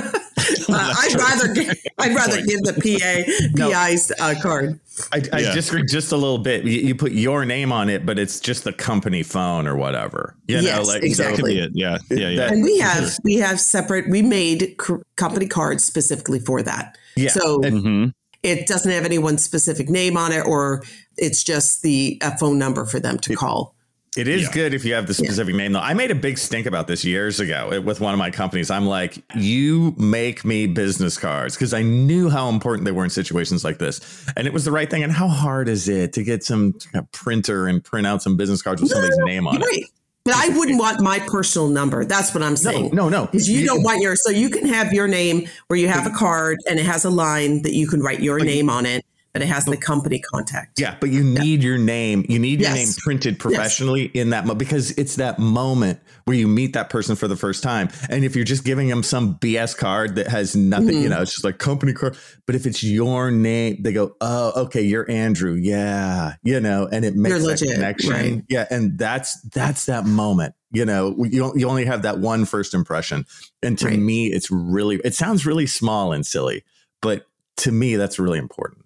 [0.70, 2.48] Uh, I'd rather, gi- I'd rather point.
[2.48, 3.70] give the PA, No.
[3.72, 4.80] PI's uh, card.
[5.12, 5.54] I, I Yeah.
[5.54, 6.63] disagree just a little bit.
[6.63, 10.36] You, you put your name on it, but it's just the company phone or whatever.
[10.48, 11.36] You know, Yes, like That exactly.
[11.38, 11.72] could be it.
[11.74, 11.98] Yeah.
[12.10, 12.30] Yeah.
[12.30, 12.36] Yeah.
[12.38, 14.10] That- And we have, we have separate.
[14.10, 16.98] We made c- company cards specifically for that.
[17.15, 17.30] Yeah.
[17.32, 18.13] So Mhm.
[18.43, 20.84] It doesn't have anyone's specific name on it, or
[21.17, 23.75] it's just the a phone number for them to call.
[24.17, 24.52] It is Yeah.
[24.54, 25.80] good if you have the specific name, though.
[25.82, 28.71] I made a big stink about this years ago with one of my companies.
[28.71, 33.12] I'm like, you make me business cards because I knew how important they were in
[33.12, 34.02] situations like this.
[34.36, 35.04] And it was the right thing.
[35.04, 38.36] And how hard is it to get some kind of printer and print out some
[38.36, 39.86] business cards with somebody's name on it?
[40.25, 42.05] But I wouldn't want my personal number.
[42.05, 42.91] That's what I'm saying.
[42.93, 43.25] No, no.
[43.25, 46.05] Because you You- don't want your, so you can have your name where you have
[46.05, 49.05] a card and it has a line that you can write your name on it,
[49.34, 50.80] but it has the company contact.
[50.80, 52.26] Yeah, but you need your name.
[52.28, 52.78] You need your Yes.
[52.78, 57.15] name printed professionally in that mo- because it's that moment where you meet that person
[57.15, 57.89] for the first time.
[58.10, 61.04] And if you're just giving them some BS card that has nothing, Mm-hmm.
[61.04, 62.18] you know, it's just like company card.
[62.46, 67.06] But if it's your name, they go, "Oh, okay, you're Andrew." Yeah, you know, and
[67.06, 68.10] it makes You're that connection.
[68.12, 68.44] right.
[68.50, 70.56] Yeah, and that's that's that moment.
[70.72, 73.26] You know, you you only have that one first impression,
[73.63, 74.00] and to Right.
[74.00, 76.63] me, it's really it sounds really small and silly,
[77.02, 77.26] but
[77.58, 78.86] to me, that's really important.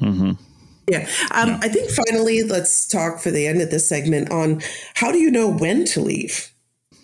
[0.00, 0.38] Mhm.
[0.88, 1.08] Yeah.
[1.30, 4.60] Um, I think finally, let's talk for the end of this segment on
[4.94, 6.50] how do you know when to leave?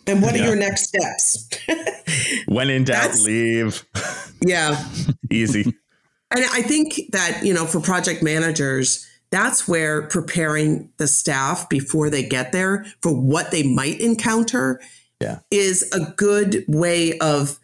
[0.08, 1.48] And what are your next steps?
[2.46, 3.84] When in doubt, leave.
[4.46, 4.84] yeah.
[5.30, 5.62] Easy.
[6.34, 12.08] And I think that, you know, for project managers, that's where preparing the staff before
[12.10, 14.80] they get there for what they might encounter
[15.20, 15.40] Yeah.
[15.50, 17.58] is a good way of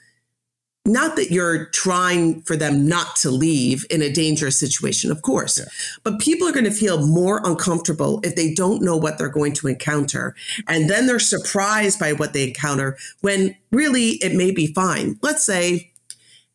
[0.85, 5.61] not that you're trying for them not to leave in a dangerous situation, of course,
[6.03, 9.53] but people are going to feel more uncomfortable if they don't know what they're going
[9.53, 10.35] to encounter.
[10.67, 15.19] And then they're surprised by what they encounter when really it may be fine.
[15.23, 15.93] Let's say,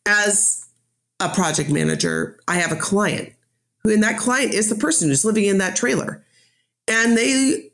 [0.04, 0.66] as
[1.20, 3.32] a project manager, I have a client
[3.82, 6.22] who, and that client is the person who's living in that trailer.
[6.86, 7.70] And they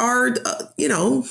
[0.00, 1.24] are, uh, you know,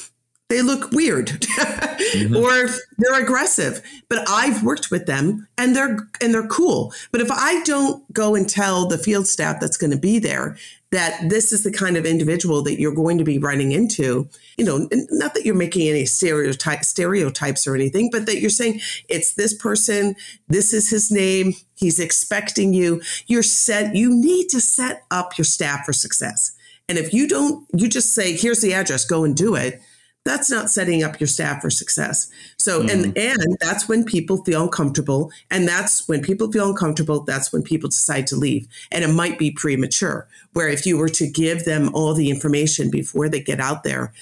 [0.50, 2.36] they look weird mm-hmm.
[2.36, 6.94] or they're aggressive but i've worked with them and they're and they're cool.
[7.12, 10.58] But if i don't go and tell the field staff that's going to be there
[10.90, 14.66] that this is the kind of individual that you're going to be running into you
[14.66, 18.80] know not that you're making any stereotype stereotypes or anything but that you're saying
[19.10, 20.16] it's this person
[20.48, 25.46] this is his name he's expecting you you're set you need to set up your
[25.46, 26.54] staff for success.
[26.90, 29.82] And if you don't you just say here's the address go and do it
[30.28, 32.30] that's not setting up your staff for success.
[32.58, 32.90] So mm-hmm.
[32.90, 37.64] and and that's when people feel uncomfortable and that's when people feel uncomfortable that's when
[37.64, 38.68] people decide to leave.
[38.92, 42.90] And it might be premature where if you were to give them all the information
[42.90, 44.14] before they get out there,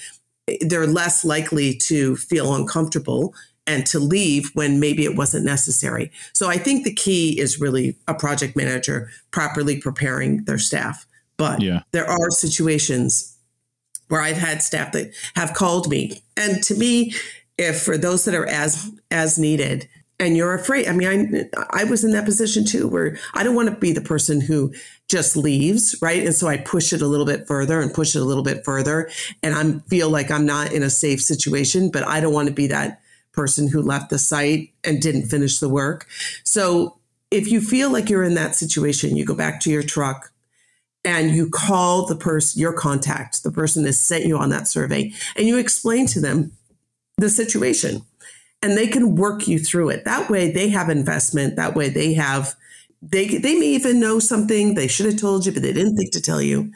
[0.60, 3.34] they're less likely to feel uncomfortable
[3.66, 6.12] and to leave when maybe it wasn't necessary.
[6.32, 11.06] So I think the key is really a project manager properly preparing their staff.
[11.36, 11.80] But Yeah.
[11.92, 13.35] there are situations
[14.08, 16.22] where I've had staff that have called me.
[16.36, 17.14] And to me,
[17.58, 19.88] if for those that are as as needed
[20.18, 23.54] and you're afraid, I mean, I I was in that position too where I don't
[23.54, 24.72] want to be the person who
[25.08, 26.24] just leaves, right?
[26.24, 28.64] And so I push it a little bit further and push it a little bit
[28.64, 29.10] further
[29.42, 32.54] and I feel like I'm not in a safe situation, but I don't want to
[32.54, 33.00] be that
[33.32, 36.06] person who left the site and didn't finish the work.
[36.42, 36.98] So
[37.30, 40.32] if you feel like you're in that situation, you go back to your truck,
[41.06, 45.12] and you call the person, your contact, the person that sent you on that survey,
[45.36, 46.52] and you explain to them
[47.16, 48.02] the situation
[48.60, 50.04] and they can work you through it.
[50.04, 51.54] That way they have investment.
[51.54, 52.54] That way they have,
[53.00, 56.12] they, they may even know something they should have told you, but they didn't think
[56.12, 56.72] to tell you.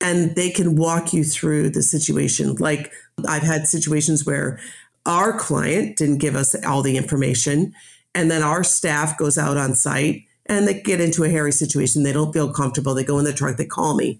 [0.00, 2.56] And they can walk you through the situation.
[2.56, 2.92] Like
[3.28, 4.58] I've had situations where
[5.06, 7.74] our client didn't give us all the information.
[8.14, 12.02] And then our staff goes out on site and they get into a hairy situation.
[12.02, 12.94] They don't feel comfortable.
[12.94, 14.18] They go in the truck, they call me.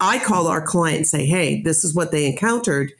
[0.00, 2.92] I call our client and say, Hey, this is what they encountered.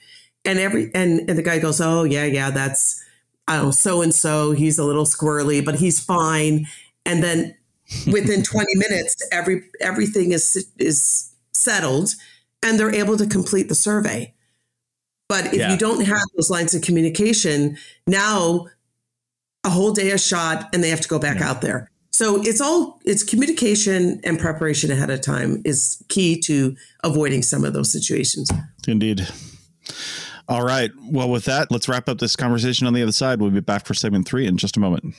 [0.45, 3.03] And every and, and the guy goes, Oh, yeah, yeah, that's
[3.47, 4.51] oh, I don't know, so and so.
[4.51, 6.67] He's a little squirrely, but he's fine.
[7.05, 7.55] And then
[8.11, 12.11] within 20 minutes, every everything is is settled
[12.63, 14.33] and they're able to complete the survey.
[15.27, 15.71] But if Yeah.
[15.71, 18.67] you don't have those lines of communication, now
[19.63, 21.91] a whole day is shot and they have to go back out there.
[22.19, 27.63] So it's all it's communication and preparation ahead of time is key to avoiding some
[27.63, 28.51] of those situations.
[28.85, 29.25] Indeed.
[30.49, 30.91] All right.
[31.01, 33.39] Well, with that, let's wrap up this conversation on the other side.
[33.39, 35.15] We'll be back for segment three in just a moment.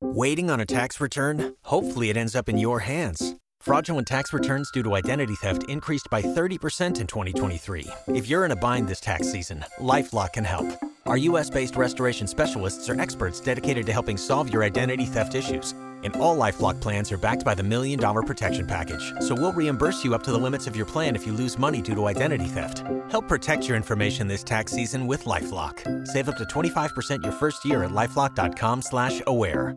[0.00, 1.56] Waiting on a tax return?
[1.64, 3.34] Hopefully, it ends up in your hands.
[3.60, 7.84] Fraudulent tax returns due to identity theft increased by 30% in 2023.
[8.14, 10.68] If you're in a bind this tax season, LifeLock can help.
[11.04, 15.74] Our US-based restoration specialists are experts dedicated to helping solve your identity theft issues.
[16.04, 19.12] And all LifeLock plans are backed by the Million Dollar Protection Package.
[19.20, 21.82] So we'll reimburse you up to the limits of your plan if you lose money
[21.82, 22.82] due to identity theft.
[23.10, 26.06] Help protect your information this tax season with LifeLock.
[26.06, 29.76] Save up to 25% your first year at LifeLock.com slash aware.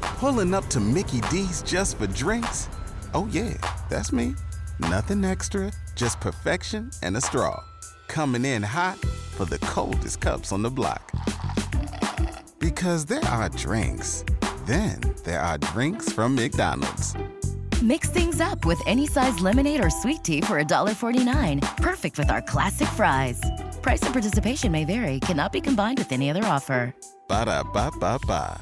[0.00, 2.68] Pulling up to Mickey D's just for drinks?
[3.14, 3.54] Oh yeah,
[3.88, 4.34] that's me.
[4.78, 7.62] Nothing extra, just perfection and a straw.
[8.08, 8.98] Coming in hot
[9.36, 11.12] for the coldest cups on the block.
[12.58, 14.24] Because there are drinks.
[14.66, 17.14] Then there are drinks from McDonald's.
[17.82, 21.76] Mix things up with any size lemonade or sweet tea for $1.49.
[21.78, 23.40] Perfect with our classic fries.
[23.82, 26.94] Price and participation may vary, cannot be combined with any other offer.
[27.28, 28.60] Ba da ba ba ba.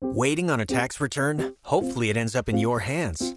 [0.00, 1.54] Waiting on a tax return?
[1.64, 3.36] Hopefully, it ends up in your hands.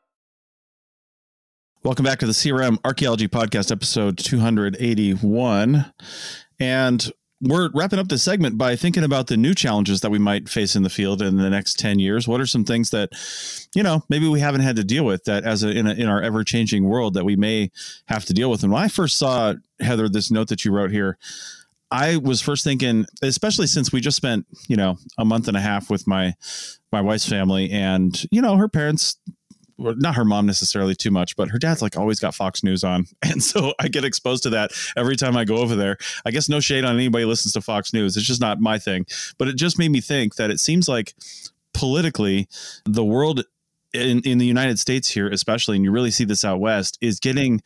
[1.83, 5.91] Welcome back to the CRM Archaeology Podcast, episode 281.
[6.59, 10.47] And we're wrapping up this segment by thinking about the new challenges that we might
[10.47, 12.27] face in the field in the next 10 years.
[12.27, 13.09] What are some things that,
[13.73, 16.07] you know, maybe we haven't had to deal with that as a, in, a, in
[16.07, 17.71] our ever changing world that we may
[18.05, 18.61] have to deal with?
[18.61, 21.17] And when I first saw, Heather, this note that you wrote here,
[21.89, 25.61] I was first thinking, especially since we just spent, you know, a month and a
[25.61, 26.35] half with my
[26.91, 29.17] my wife's family and, you know, her parents
[29.97, 33.05] not her mom necessarily too much, but her dad's like always got Fox News on.
[33.31, 35.97] And so I get exposed to that every time I go over there.
[36.25, 38.17] I guess no shade on anybody listens to Fox News.
[38.17, 39.05] It's just not my thing.
[39.37, 41.13] But it just made me think that it seems like
[41.73, 42.49] politically
[42.83, 43.45] the world
[43.93, 47.19] in, in the United States here, especially, and you really see this out west, is
[47.19, 47.61] getting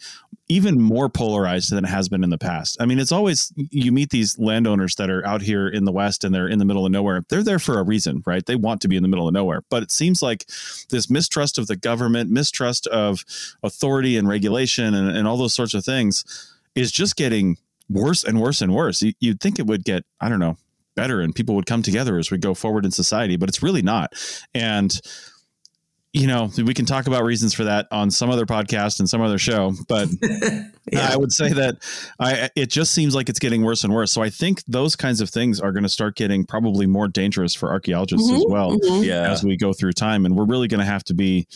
[0.47, 2.77] even more polarized than it has been in the past.
[2.79, 6.23] I mean, it's always you meet these landowners that are out here in the West
[6.23, 7.25] and they're in the middle of nowhere.
[7.29, 8.45] They're there for a reason, right?
[8.45, 9.63] They want to be in the middle of nowhere.
[9.69, 10.45] But it seems like
[10.89, 13.25] this mistrust of the government, mistrust of
[13.63, 16.23] authority and regulation and, and all those sorts of things
[16.75, 17.58] is just getting
[17.89, 19.03] worse and worse and worse.
[19.19, 20.58] You'd think it would get, I don't know,
[20.95, 23.81] better and people would come together as we go forward in society, but it's really
[23.81, 24.13] not.
[24.53, 24.99] And
[26.15, 29.19] you know, we can talk about reasons for that on some other podcast and some
[29.19, 31.10] other show, but yeah.
[31.12, 31.75] I would say that
[32.21, 34.13] I it just seems like it's getting worse and worse.
[34.13, 37.54] So I think those kinds of things are going to start getting probably more dangerous
[37.54, 39.04] for archaeologists mm-hmm, as well mm-hmm.
[39.04, 39.30] yeah.
[39.30, 41.47] as we go through time, and we're really going to have to be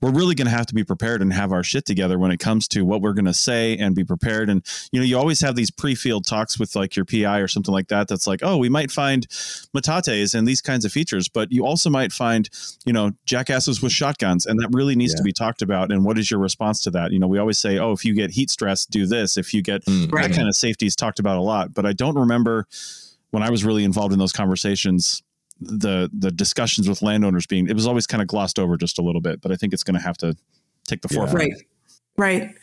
[0.00, 2.38] we're really going to have to be prepared and have our shit together when it
[2.38, 4.50] comes to what we're going to say and be prepared.
[4.50, 7.48] And, you know, you always have these pre field talks with like your PI or
[7.48, 8.06] something like that.
[8.08, 11.88] That's like, oh, we might find metates and these kinds of features, but you also
[11.88, 12.50] might find,
[12.84, 14.44] you know, jackasses with shotguns.
[14.44, 15.18] And that really needs yeah.
[15.18, 15.90] to be talked about.
[15.90, 17.12] And what is your response to that?
[17.12, 19.38] You know, we always say, oh, if you get heat stress, do this.
[19.38, 21.72] If you get mm, that kind of safety is talked about a lot.
[21.72, 22.66] But I don't remember
[23.30, 25.22] when I was really involved in those conversations
[25.60, 29.02] the the discussions with landowners being it was always kind of glossed over just a
[29.02, 30.36] little bit but i think it's going to have to
[30.86, 31.18] take the yeah.
[31.18, 31.62] forefront right
[32.16, 32.54] right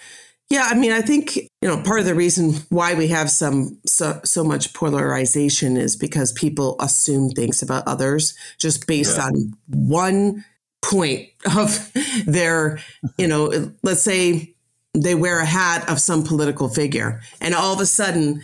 [0.49, 3.79] yeah i mean i think you know part of the reason why we have some
[3.85, 9.25] so, so much polarization is because people assume things about others just based yeah.
[9.25, 10.45] on one
[10.83, 11.91] point of
[12.25, 12.79] their
[13.17, 14.53] you know let's say
[14.93, 18.43] they wear a hat of some political figure and all of a sudden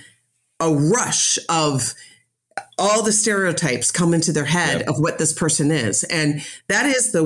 [0.59, 1.93] a rush of
[2.79, 4.87] all the stereotypes come into their head yep.
[4.87, 6.03] of what this person is.
[6.05, 7.23] And that is the,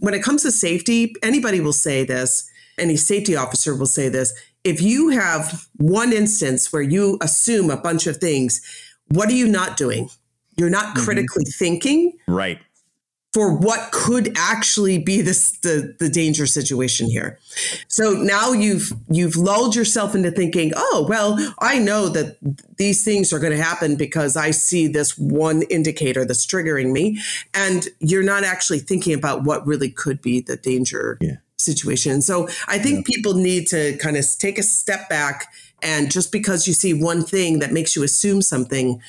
[0.00, 4.32] when it comes to safety, anybody will say this, any safety officer will say this.
[4.64, 8.60] If you have one instance where you assume a bunch of things,
[9.08, 10.08] what are you not doing?
[10.56, 11.04] You're not mm-hmm.
[11.04, 12.12] critically thinking.
[12.26, 12.58] Right
[13.36, 17.38] for what could actually be this the, the danger situation here.
[17.86, 22.38] So now you've you've lulled yourself into thinking, oh well, I know that
[22.78, 27.20] these things are going to happen because I see this one indicator that's triggering me,
[27.52, 31.36] and you're not actually thinking about what really could be the danger yeah.
[31.58, 32.22] situation.
[32.22, 33.14] So I think yeah.
[33.16, 37.22] people need to kind of take a step back, and just because you see one
[37.22, 39.02] thing that makes you assume something,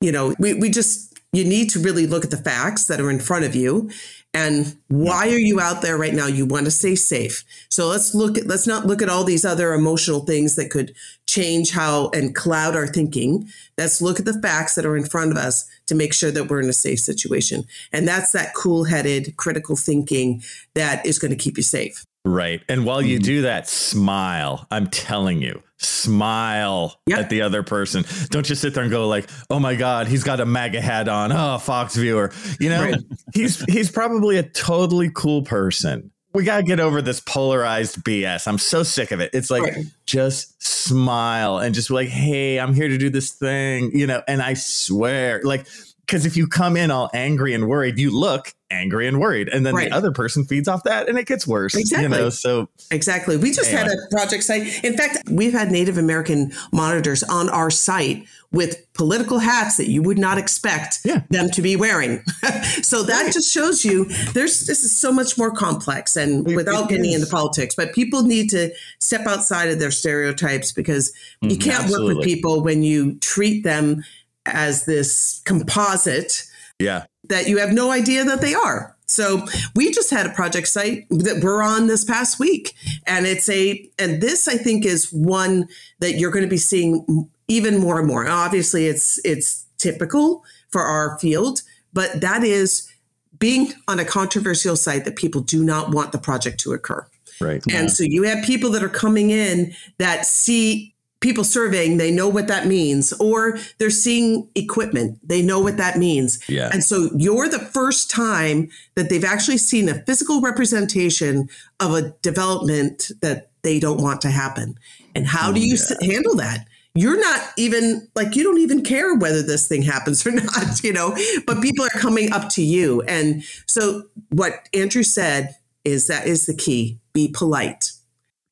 [0.00, 3.10] you know, we we just you need to really look at the facts that are
[3.10, 3.90] in front of you.
[4.34, 6.26] And why are you out there right now?
[6.26, 7.44] You want to stay safe.
[7.68, 10.94] So let's look at let's not look at all these other emotional things that could
[11.26, 13.48] change how and cloud our thinking.
[13.76, 16.48] Let's look at the facts that are in front of us to make sure that
[16.48, 17.64] we're in a safe situation.
[17.92, 20.42] And that's that cool-headed critical thinking
[20.74, 22.04] that is going to keep you safe.
[22.24, 22.62] Right.
[22.68, 23.24] And while you Mhm.
[23.24, 24.66] do that, smile.
[24.70, 27.18] I'm telling you, smile Yep.
[27.18, 28.04] at the other person.
[28.30, 31.08] Don't just sit there and go like, "Oh my god, he's got a MAGA hat
[31.08, 32.32] on." Oh, Fox viewer.
[32.60, 32.96] You know, Right.
[33.34, 36.10] he's he's probably a totally cool person.
[36.34, 38.48] We got to get over this polarized BS.
[38.48, 39.30] I'm so sick of it.
[39.34, 39.84] It's like Right.
[40.06, 44.22] just smile and just be like, "Hey, I'm here to do this thing." You know,
[44.26, 45.66] and I swear like
[46.12, 49.64] because if you come in all angry and worried, you look angry and worried, and
[49.64, 49.88] then Right.
[49.90, 51.74] the other person feeds off that, and it gets worse.
[51.74, 52.02] Exactly.
[52.04, 53.36] You know, so Exactly.
[53.38, 54.82] We just had a project site.
[54.84, 60.02] In fact, we've had Native American monitors on our site with political hats that you
[60.02, 61.20] would not expect Yeah.
[61.30, 62.22] them to be wearing.
[62.82, 66.84] so that just shows you there's this is so much more complex and It- without
[66.84, 67.22] it getting is.
[67.22, 71.90] into politics, but people need to step outside of their stereotypes because you Mhm, can't
[71.90, 74.02] work with people when you treat them
[74.46, 76.44] as this composite
[76.78, 78.96] yeah, that you have no idea that they are.
[79.06, 82.74] So we just had a project site that we're on this past week,
[83.06, 85.68] and it's a and this I think is one
[86.00, 88.26] that you're going to be seeing even more and more.
[88.26, 91.62] Obviously, it's it's typical for our field,
[91.92, 92.90] but that is
[93.38, 97.06] being on a controversial site that people do not want the project to occur.
[97.40, 97.62] right.
[97.72, 100.91] And so you have people that are coming in that see
[101.22, 105.96] people surveying, they know what that means, or they're seeing equipment, they know what that
[105.96, 106.38] means.
[106.48, 106.68] Yeah.
[106.72, 111.48] And so you're the first time that they've actually seen a physical representation
[111.80, 114.74] of a development that they don't want to happen.
[115.14, 116.66] And how do mm, you s handle that?
[116.94, 120.92] You're not even like you don't even care whether this thing happens or not, you
[120.92, 121.16] know,
[121.46, 123.00] but people are coming up to you.
[123.02, 126.98] And so what Andrew said is that is the key.
[127.12, 127.92] Be polite.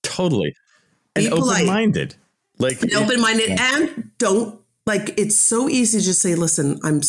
[0.02, 0.54] Totally.
[1.14, 2.14] Be And open minded.
[2.60, 7.00] Like and open minded and don't like it's so easy to just say listen i'm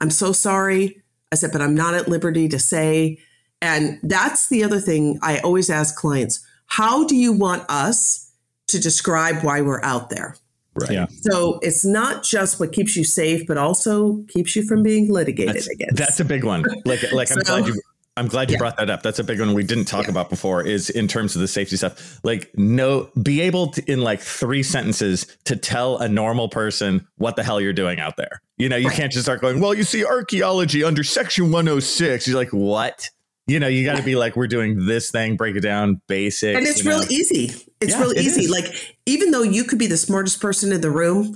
[0.00, 1.02] I'm so sorry
[1.32, 3.18] i said but i'm not at liberty to say
[3.62, 8.30] and that's the other thing i always ask clients how do you want us
[8.68, 10.36] to describe why we're out there
[10.74, 10.90] right.
[10.90, 11.06] Yeah.
[11.22, 15.54] so it's not just what keeps you safe but also keeps you from being litigated
[15.56, 16.64] That's, i that's a big one.
[16.84, 17.80] Like like I'm So- glad you
[18.20, 18.58] I'm glad you Yeah.
[18.58, 19.02] brought that up.
[19.02, 21.76] That's a big one we didn't talk about before is in terms of the safety
[21.76, 22.20] stuff.
[22.22, 27.36] Like no be able to in like three sentences to tell a normal person what
[27.36, 28.40] the hell you're doing out there.
[28.58, 28.96] You know, you Right.
[28.96, 33.08] can't just start going, "Well, you see archaeology under section 106." You're like, "What?"
[33.46, 36.54] You know, you got to be like, "We're doing this thing, break it down, basic."
[36.54, 36.98] and it's you know.
[37.00, 38.50] real easy it's Yeah, real it easy is.
[38.50, 38.66] like
[39.06, 41.34] even though you could be the smartest person in the room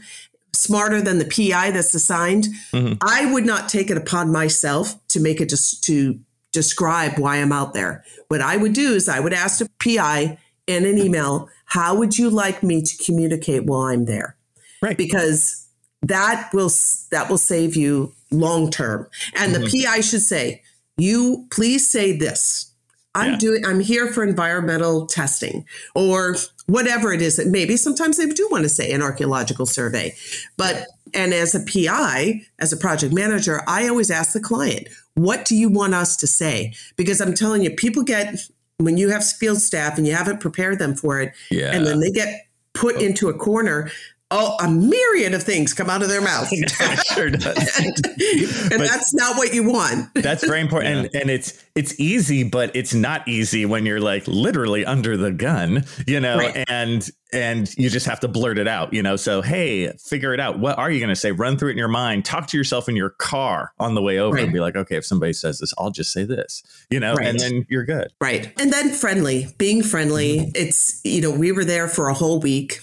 [0.52, 2.98] smarter than the pi that's assigned Mhm.
[3.02, 6.18] i would not take it upon myself to make it just to
[6.54, 10.38] describe why i'm out there what i would do is i would ask the pi
[10.66, 14.36] in an email how would you like me to communicate while i'm there
[14.80, 14.96] Right.
[14.96, 15.66] because
[16.02, 16.70] that will
[17.10, 19.64] that will save you long term and Mm-hmm.
[19.64, 20.62] the pi should say
[20.96, 22.70] you please say this
[23.14, 23.38] i'm Yeah.
[23.38, 26.36] doing i'm here for environmental testing or
[26.66, 30.14] whatever it is that maybe sometimes they do want to say an archaeological survey
[30.56, 35.44] but and as a pi as a project manager i always ask the client what
[35.44, 38.36] do you want us to say because i'm telling you people get
[38.78, 41.74] when you have field staff and you haven't prepared them for it Yeah.
[41.74, 43.00] and then they get put oh.
[43.00, 43.90] into a corner
[44.30, 46.48] oh a myriad of things come out of their mouth
[47.14, 47.78] sure does.
[47.78, 51.98] and, and But- that's not what you want That's very important, and, and it's it's
[51.98, 56.64] easy, but it's not easy when you're like literally under the gun, you know, Right.
[56.68, 59.16] and and you just have to blurt it out, you know.
[59.16, 60.60] So hey, figure it out.
[60.60, 61.32] What are you going to say?
[61.32, 62.24] Run through it in your mind.
[62.24, 64.44] Talk to yourself in your car on the way over, Right.
[64.44, 67.26] and be like, okay, if somebody says this, I'll just say this, you know, Right.
[67.26, 68.12] and then you're good.
[68.20, 68.52] Right.
[68.60, 70.38] And then friendly, being friendly.
[70.38, 70.50] Mm-hmm.
[70.54, 72.78] It's, you know, we were there for a whole week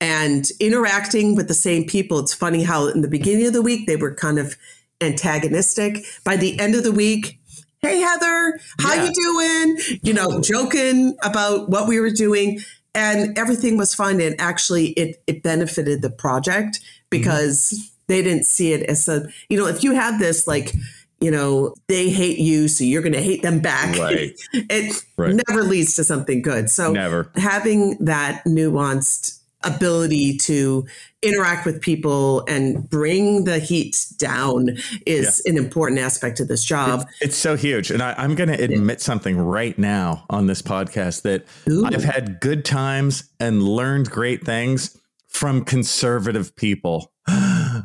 [0.00, 2.18] and interacting with the same people.
[2.18, 4.56] It's funny how in the beginning of the week they were kind of
[5.00, 6.04] antagonistic.
[6.24, 7.38] By the end of the week,
[7.82, 9.04] hey Heather, how Yeah.
[9.06, 9.98] you doing?
[10.02, 12.60] You know, joking about what we were doing
[12.94, 17.06] and everything was fine and actually it it benefited the project mm-hmm.
[17.10, 20.72] because they didn't see it as a, you know, if you have this like
[21.20, 23.98] you know, they hate you, so you're going to hate them back.
[23.98, 24.32] Right.
[24.54, 25.38] it Right.
[25.48, 26.70] never leads to something good.
[26.70, 27.30] So Never.
[27.36, 30.86] having that nuanced ability to
[31.22, 34.70] interact with people and bring the heat down
[35.06, 37.06] is an important aspect of this job.
[37.20, 37.90] It's so huge.
[37.90, 41.84] And I, I'm going to admit something right now on this podcast that Ooh.
[41.84, 44.96] I've had good times and learned great things
[45.28, 47.12] from conservative people.
[47.26, 47.84] I'm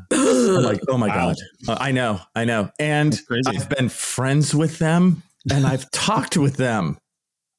[0.63, 1.34] like, oh my Wow.
[1.34, 1.36] God.
[1.67, 2.69] Uh, I know, I know.
[2.80, 3.19] And.
[3.47, 6.97] I've been friends with them and I've talked with them.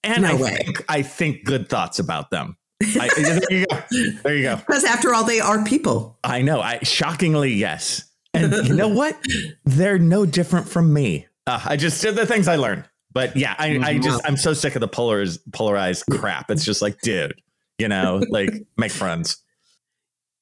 [0.02, 0.56] And No I way.
[0.56, 2.56] think I think good thoughts about them.
[2.82, 3.82] I, there you go.
[4.22, 4.56] There you go.
[4.56, 6.18] Because after all, they are people.
[6.22, 6.60] I know.
[6.60, 8.04] I shockingly yes.
[8.34, 9.18] And you know what?
[9.64, 11.26] They're no different from me.
[11.46, 12.84] Uh, I just did the things I learned.
[13.12, 16.50] But yeah, I, I just I'm so sick of the polarized polarized crap.
[16.50, 17.40] It's just like, dude,
[17.78, 19.38] you know, like make friends.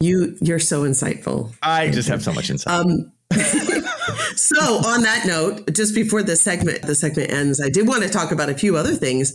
[0.00, 1.54] You you're so insightful.
[1.62, 2.74] I just have so much insight.
[2.74, 3.12] Um,
[4.34, 8.08] so on that note, just before the segment the segment ends, I did want to
[8.08, 9.34] talk about a few other things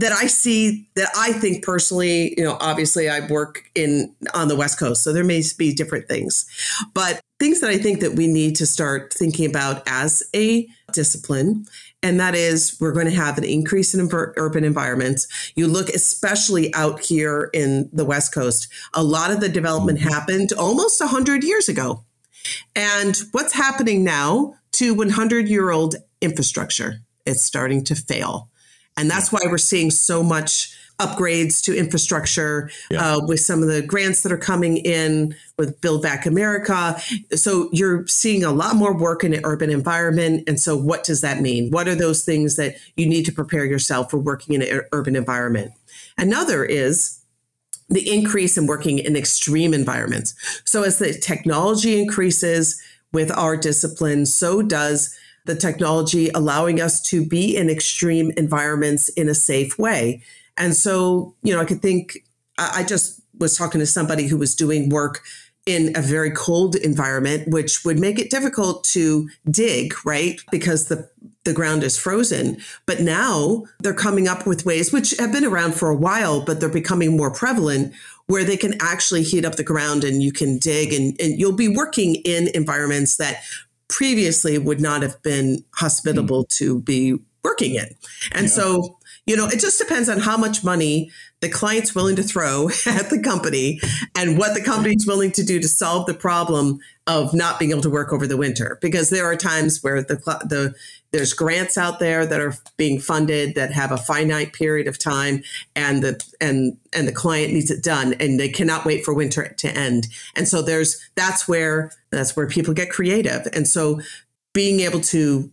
[0.00, 4.56] that I see that I think personally, you know, obviously I work in on the
[4.56, 6.46] West Coast, so there may be different things,
[6.94, 11.66] but things that I think that we need to start thinking about as a discipline.
[12.02, 15.52] And that is, we're going to have an increase in urban environments.
[15.54, 20.08] You look especially out here in the West Coast, a lot of the development mm-hmm.
[20.08, 22.04] happened almost 100 years ago.
[22.74, 27.00] And what's happening now to 100 year old infrastructure?
[27.26, 28.50] It's starting to fail.
[28.96, 33.14] And that's why we're seeing so much upgrades to infrastructure yeah.
[33.14, 37.00] uh, with some of the grants that are coming in with Build Back America.
[37.34, 40.44] So you're seeing a lot more work in an urban environment.
[40.46, 41.70] And so, what does that mean?
[41.70, 45.16] What are those things that you need to prepare yourself for working in an urban
[45.16, 45.72] environment?
[46.18, 47.22] Another is
[47.88, 50.34] the increase in working in extreme environments.
[50.64, 52.80] So, as the technology increases
[53.12, 59.28] with our discipline, so does the technology allowing us to be in extreme environments in
[59.28, 60.22] a safe way.
[60.56, 62.24] And so, you know, I could think,
[62.58, 65.22] I just was talking to somebody who was doing work
[65.66, 70.40] in a very cold environment, which would make it difficult to dig, right?
[70.50, 71.08] Because the,
[71.44, 72.58] the ground is frozen.
[72.86, 76.60] But now they're coming up with ways, which have been around for a while, but
[76.60, 77.94] they're becoming more prevalent,
[78.26, 81.52] where they can actually heat up the ground and you can dig and, and you'll
[81.52, 83.42] be working in environments that
[83.90, 86.56] previously would not have been hospitable mm.
[86.56, 87.88] to be working in.
[88.32, 88.48] And yeah.
[88.48, 91.10] so, you know, it just depends on how much money
[91.40, 93.80] the client's willing to throw at the company
[94.14, 97.82] and what the company's willing to do to solve the problem of not being able
[97.82, 98.78] to work over the winter.
[98.80, 100.74] Because there are times where the the
[101.12, 105.42] there's grants out there that are being funded that have a finite period of time
[105.74, 109.48] and the and and the client needs it done and they cannot wait for winter
[109.58, 110.06] to end.
[110.36, 113.48] And so there's that's where that's where people get creative.
[113.52, 114.00] And so
[114.52, 115.50] being able to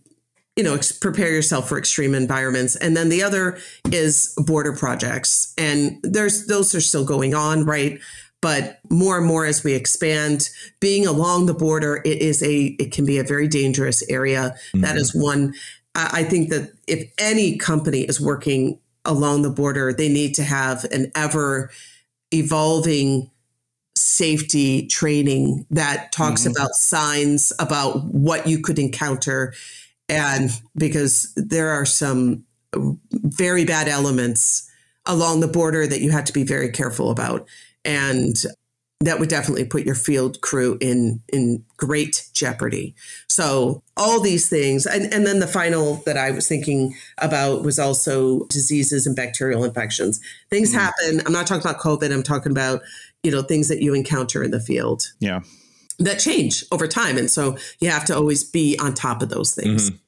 [0.56, 2.76] you know prepare yourself for extreme environments.
[2.76, 3.58] And then the other
[3.90, 5.54] is border projects.
[5.58, 8.00] And there's those are still going on right
[8.40, 12.92] but more and more as we expand being along the border it is a it
[12.92, 14.80] can be a very dangerous area mm-hmm.
[14.80, 15.54] that is one
[15.94, 20.84] i think that if any company is working along the border they need to have
[20.92, 21.70] an ever
[22.32, 23.30] evolving
[23.96, 26.52] safety training that talks mm-hmm.
[26.52, 29.52] about signs about what you could encounter
[30.08, 32.44] and because there are some
[33.12, 34.70] very bad elements
[35.06, 37.48] along the border that you have to be very careful about
[37.88, 38.36] and
[39.00, 42.94] that would definitely put your field crew in in great jeopardy.
[43.28, 47.78] So all these things, and, and then the final that I was thinking about was
[47.78, 50.20] also diseases and bacterial infections.
[50.50, 51.22] Things mm happen.
[51.26, 52.12] I'm not talking about COVID.
[52.12, 52.82] I'm talking about
[53.22, 55.12] you know things that you encounter in the field.
[55.18, 55.40] Yeah,
[55.98, 59.54] that change over time, and so you have to always be on top of those
[59.54, 59.90] things.
[59.90, 59.98] Mm-hmm.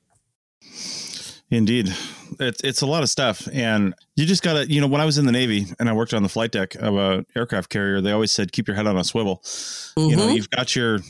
[1.50, 1.92] Indeed.
[2.38, 3.48] It's it's a lot of stuff.
[3.52, 6.14] And you just gotta, you know, when I was in the Navy and I worked
[6.14, 8.96] on the flight deck of a aircraft carrier, they always said keep your head on
[8.96, 9.38] a swivel.
[9.38, 10.10] Mm-hmm.
[10.10, 10.36] You know, mm-hmm.
[10.36, 11.00] you've got your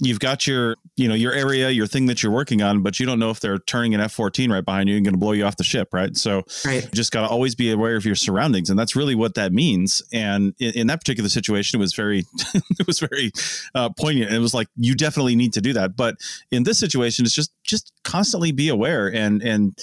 [0.00, 3.06] you've got your you know your area your thing that you're working on but you
[3.06, 5.44] don't know if they're turning an f-14 right behind you and going to blow you
[5.44, 6.16] off the ship right?
[6.16, 6.84] So right.
[6.84, 9.52] you just got to always be aware of your surroundings and that's really what that
[9.52, 10.02] means.
[10.12, 12.24] And in, in that particular situation it was very
[12.54, 13.32] it was very
[13.74, 14.28] uh, poignant.
[14.28, 15.96] And it was like you definitely need to do that.
[15.96, 16.16] But
[16.50, 19.78] in this situation it's just just constantly be aware and and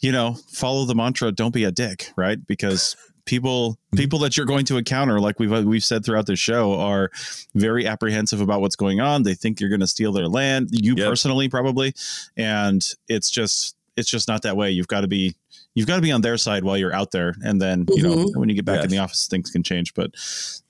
[0.00, 2.44] you know follow the mantra don't be a dick right?
[2.46, 2.96] Because
[3.26, 3.98] people mm-hmm.
[3.98, 7.10] people that you're going to encounter like we've we've said throughout the show are
[7.54, 10.94] very apprehensive about what's going on they think you're going to steal their land you
[10.96, 11.08] yep.
[11.08, 11.92] personally probably
[12.36, 15.34] and it's just it's just not that way you've got to be
[15.74, 18.32] you've got to be on their side while you're out there and then you mm-hmm.
[18.32, 18.84] know when you get back yes.
[18.84, 20.12] in the office things can change but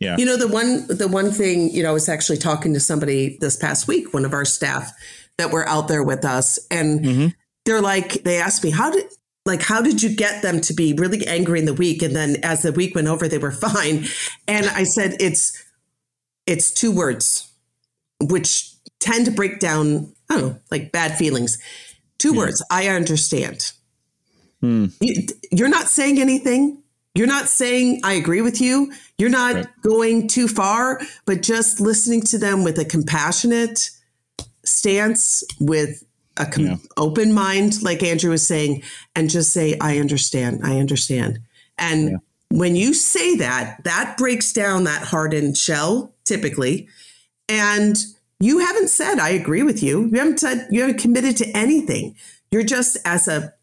[0.00, 2.80] yeah you know the one the one thing you know i was actually talking to
[2.80, 4.92] somebody this past week one of our staff
[5.38, 7.26] that were out there with us and mm-hmm.
[7.64, 9.04] they're like they asked me how did
[9.46, 12.36] like how did you get them to be really angry in the week and then
[12.42, 14.04] as the week went over they were fine
[14.46, 15.64] and i said it's
[16.46, 17.50] it's two words
[18.20, 21.58] which tend to break down i don't know like bad feelings
[22.18, 22.38] two yeah.
[22.38, 23.72] words i understand
[24.60, 24.86] hmm.
[25.00, 26.82] you, are not saying anything
[27.14, 29.66] you're not saying i agree with you you're not right.
[29.82, 33.90] going too far but just listening to them with a compassionate
[34.64, 36.02] stance with
[36.36, 36.76] a com- yeah.
[36.96, 38.82] open mind, like Andrew was saying,
[39.14, 41.38] and just say, I understand, I understand.
[41.78, 42.16] And yeah.
[42.50, 46.88] when you say that, that breaks down that hardened shell typically.
[47.48, 47.96] And
[48.40, 50.06] you haven't said, I agree with you.
[50.06, 52.16] You haven't said, you haven't committed to anything.
[52.50, 53.54] You're just as a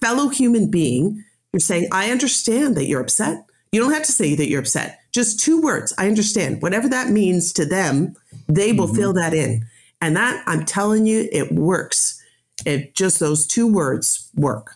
[0.00, 1.24] fellow human being.
[1.52, 3.44] You're saying, I understand that you're upset.
[3.72, 5.00] You don't have to say that you're upset.
[5.12, 5.92] Just two words.
[5.98, 6.62] I understand.
[6.62, 8.14] Whatever that means to them,
[8.48, 8.96] they will mm-hmm.
[8.96, 9.66] fill that in.
[10.00, 12.19] And that, I'm telling you, it works.
[12.66, 14.74] It just those two words work.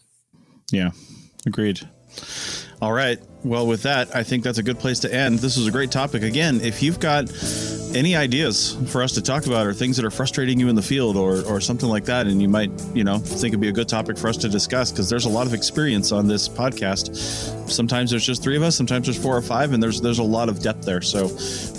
[0.70, 0.90] Yeah,
[1.46, 1.88] agreed.
[2.80, 3.18] All right.
[3.44, 5.40] Well, with that, I think that's a good place to end.
[5.40, 6.22] This was a great topic.
[6.22, 7.30] Again, if you've got
[7.94, 10.82] any ideas for us to talk about or things that are frustrating you in the
[10.82, 13.72] field or, or something like that, and you might, you know, think it'd be a
[13.72, 17.14] good topic for us to discuss because there's a lot of experience on this podcast.
[17.70, 20.24] Sometimes there's just three of us, sometimes there's four or five, and there's there's a
[20.24, 21.02] lot of depth there.
[21.02, 21.28] So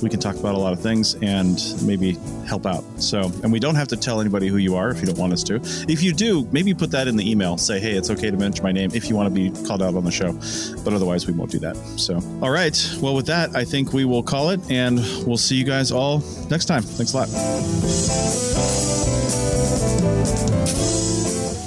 [0.02, 2.84] we can talk about a lot of things and maybe help out.
[3.02, 5.34] So, and we don't have to tell anybody who you are if you don't want
[5.34, 5.56] us to.
[5.90, 7.58] If you do, maybe put that in the email.
[7.58, 9.96] Say, hey, it's okay to mention my name if you want to be called out
[9.96, 10.32] on the show.
[10.84, 11.76] But otherwise, we won't that.
[11.98, 12.78] So, all right.
[13.02, 16.24] Well, with that, I think we will call it and we'll see you guys all
[16.50, 16.84] next time.
[16.84, 17.30] Thanks a lot.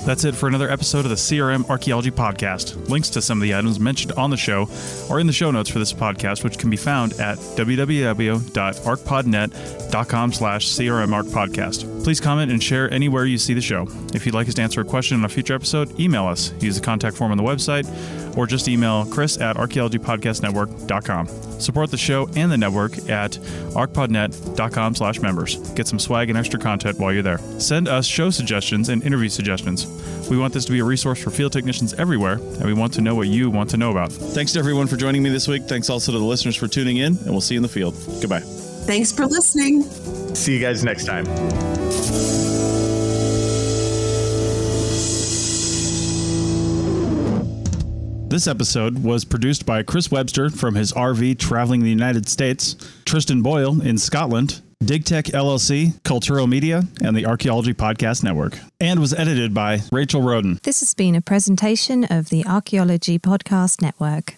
[0.09, 2.89] That's it for another episode of the CRM Archaeology Podcast.
[2.89, 4.67] Links to some of the items mentioned on the show
[5.11, 10.67] are in the show notes for this podcast, which can be found at www.archpodnet.com slash
[10.67, 11.98] crmarchpodcast.
[12.09, 13.87] Please comment and share anywhere you see the show.
[14.15, 16.55] If you'd like us to answer a question on a future episode, email us.
[16.59, 17.87] Use the contact form on the website
[18.35, 21.61] or just email chris at archaeologypodcastnetwork.com.
[21.61, 25.57] Support the show and the network at archpodnet.com slash members.
[25.73, 27.41] Get some swag and extra content while you're there.
[27.59, 29.87] Send us show suggestions and interview suggestions.
[30.31, 33.03] We want this to be a resource for field technicians everywhere, and we want to
[33.03, 34.13] know what you want to know about.
[34.13, 35.65] Thanks to everyone for joining me this week.
[35.65, 37.95] Thanks also to the listeners for tuning in, and we'll see you in the field.
[38.23, 38.68] Goodbye.
[38.89, 39.83] Thanks for listening.
[40.35, 41.27] See you guys next time.
[48.31, 53.43] This episode was produced by Chris Webster from his RV traveling the United States, Tristan
[53.43, 59.53] Boyle in Scotland, DigTech LLC, Cultural Media, and the Archaeology Podcast Network, and was edited
[59.53, 60.61] by Rachel Roden.
[60.63, 64.38] This has been a presentation of the Archaeology Podcast Network.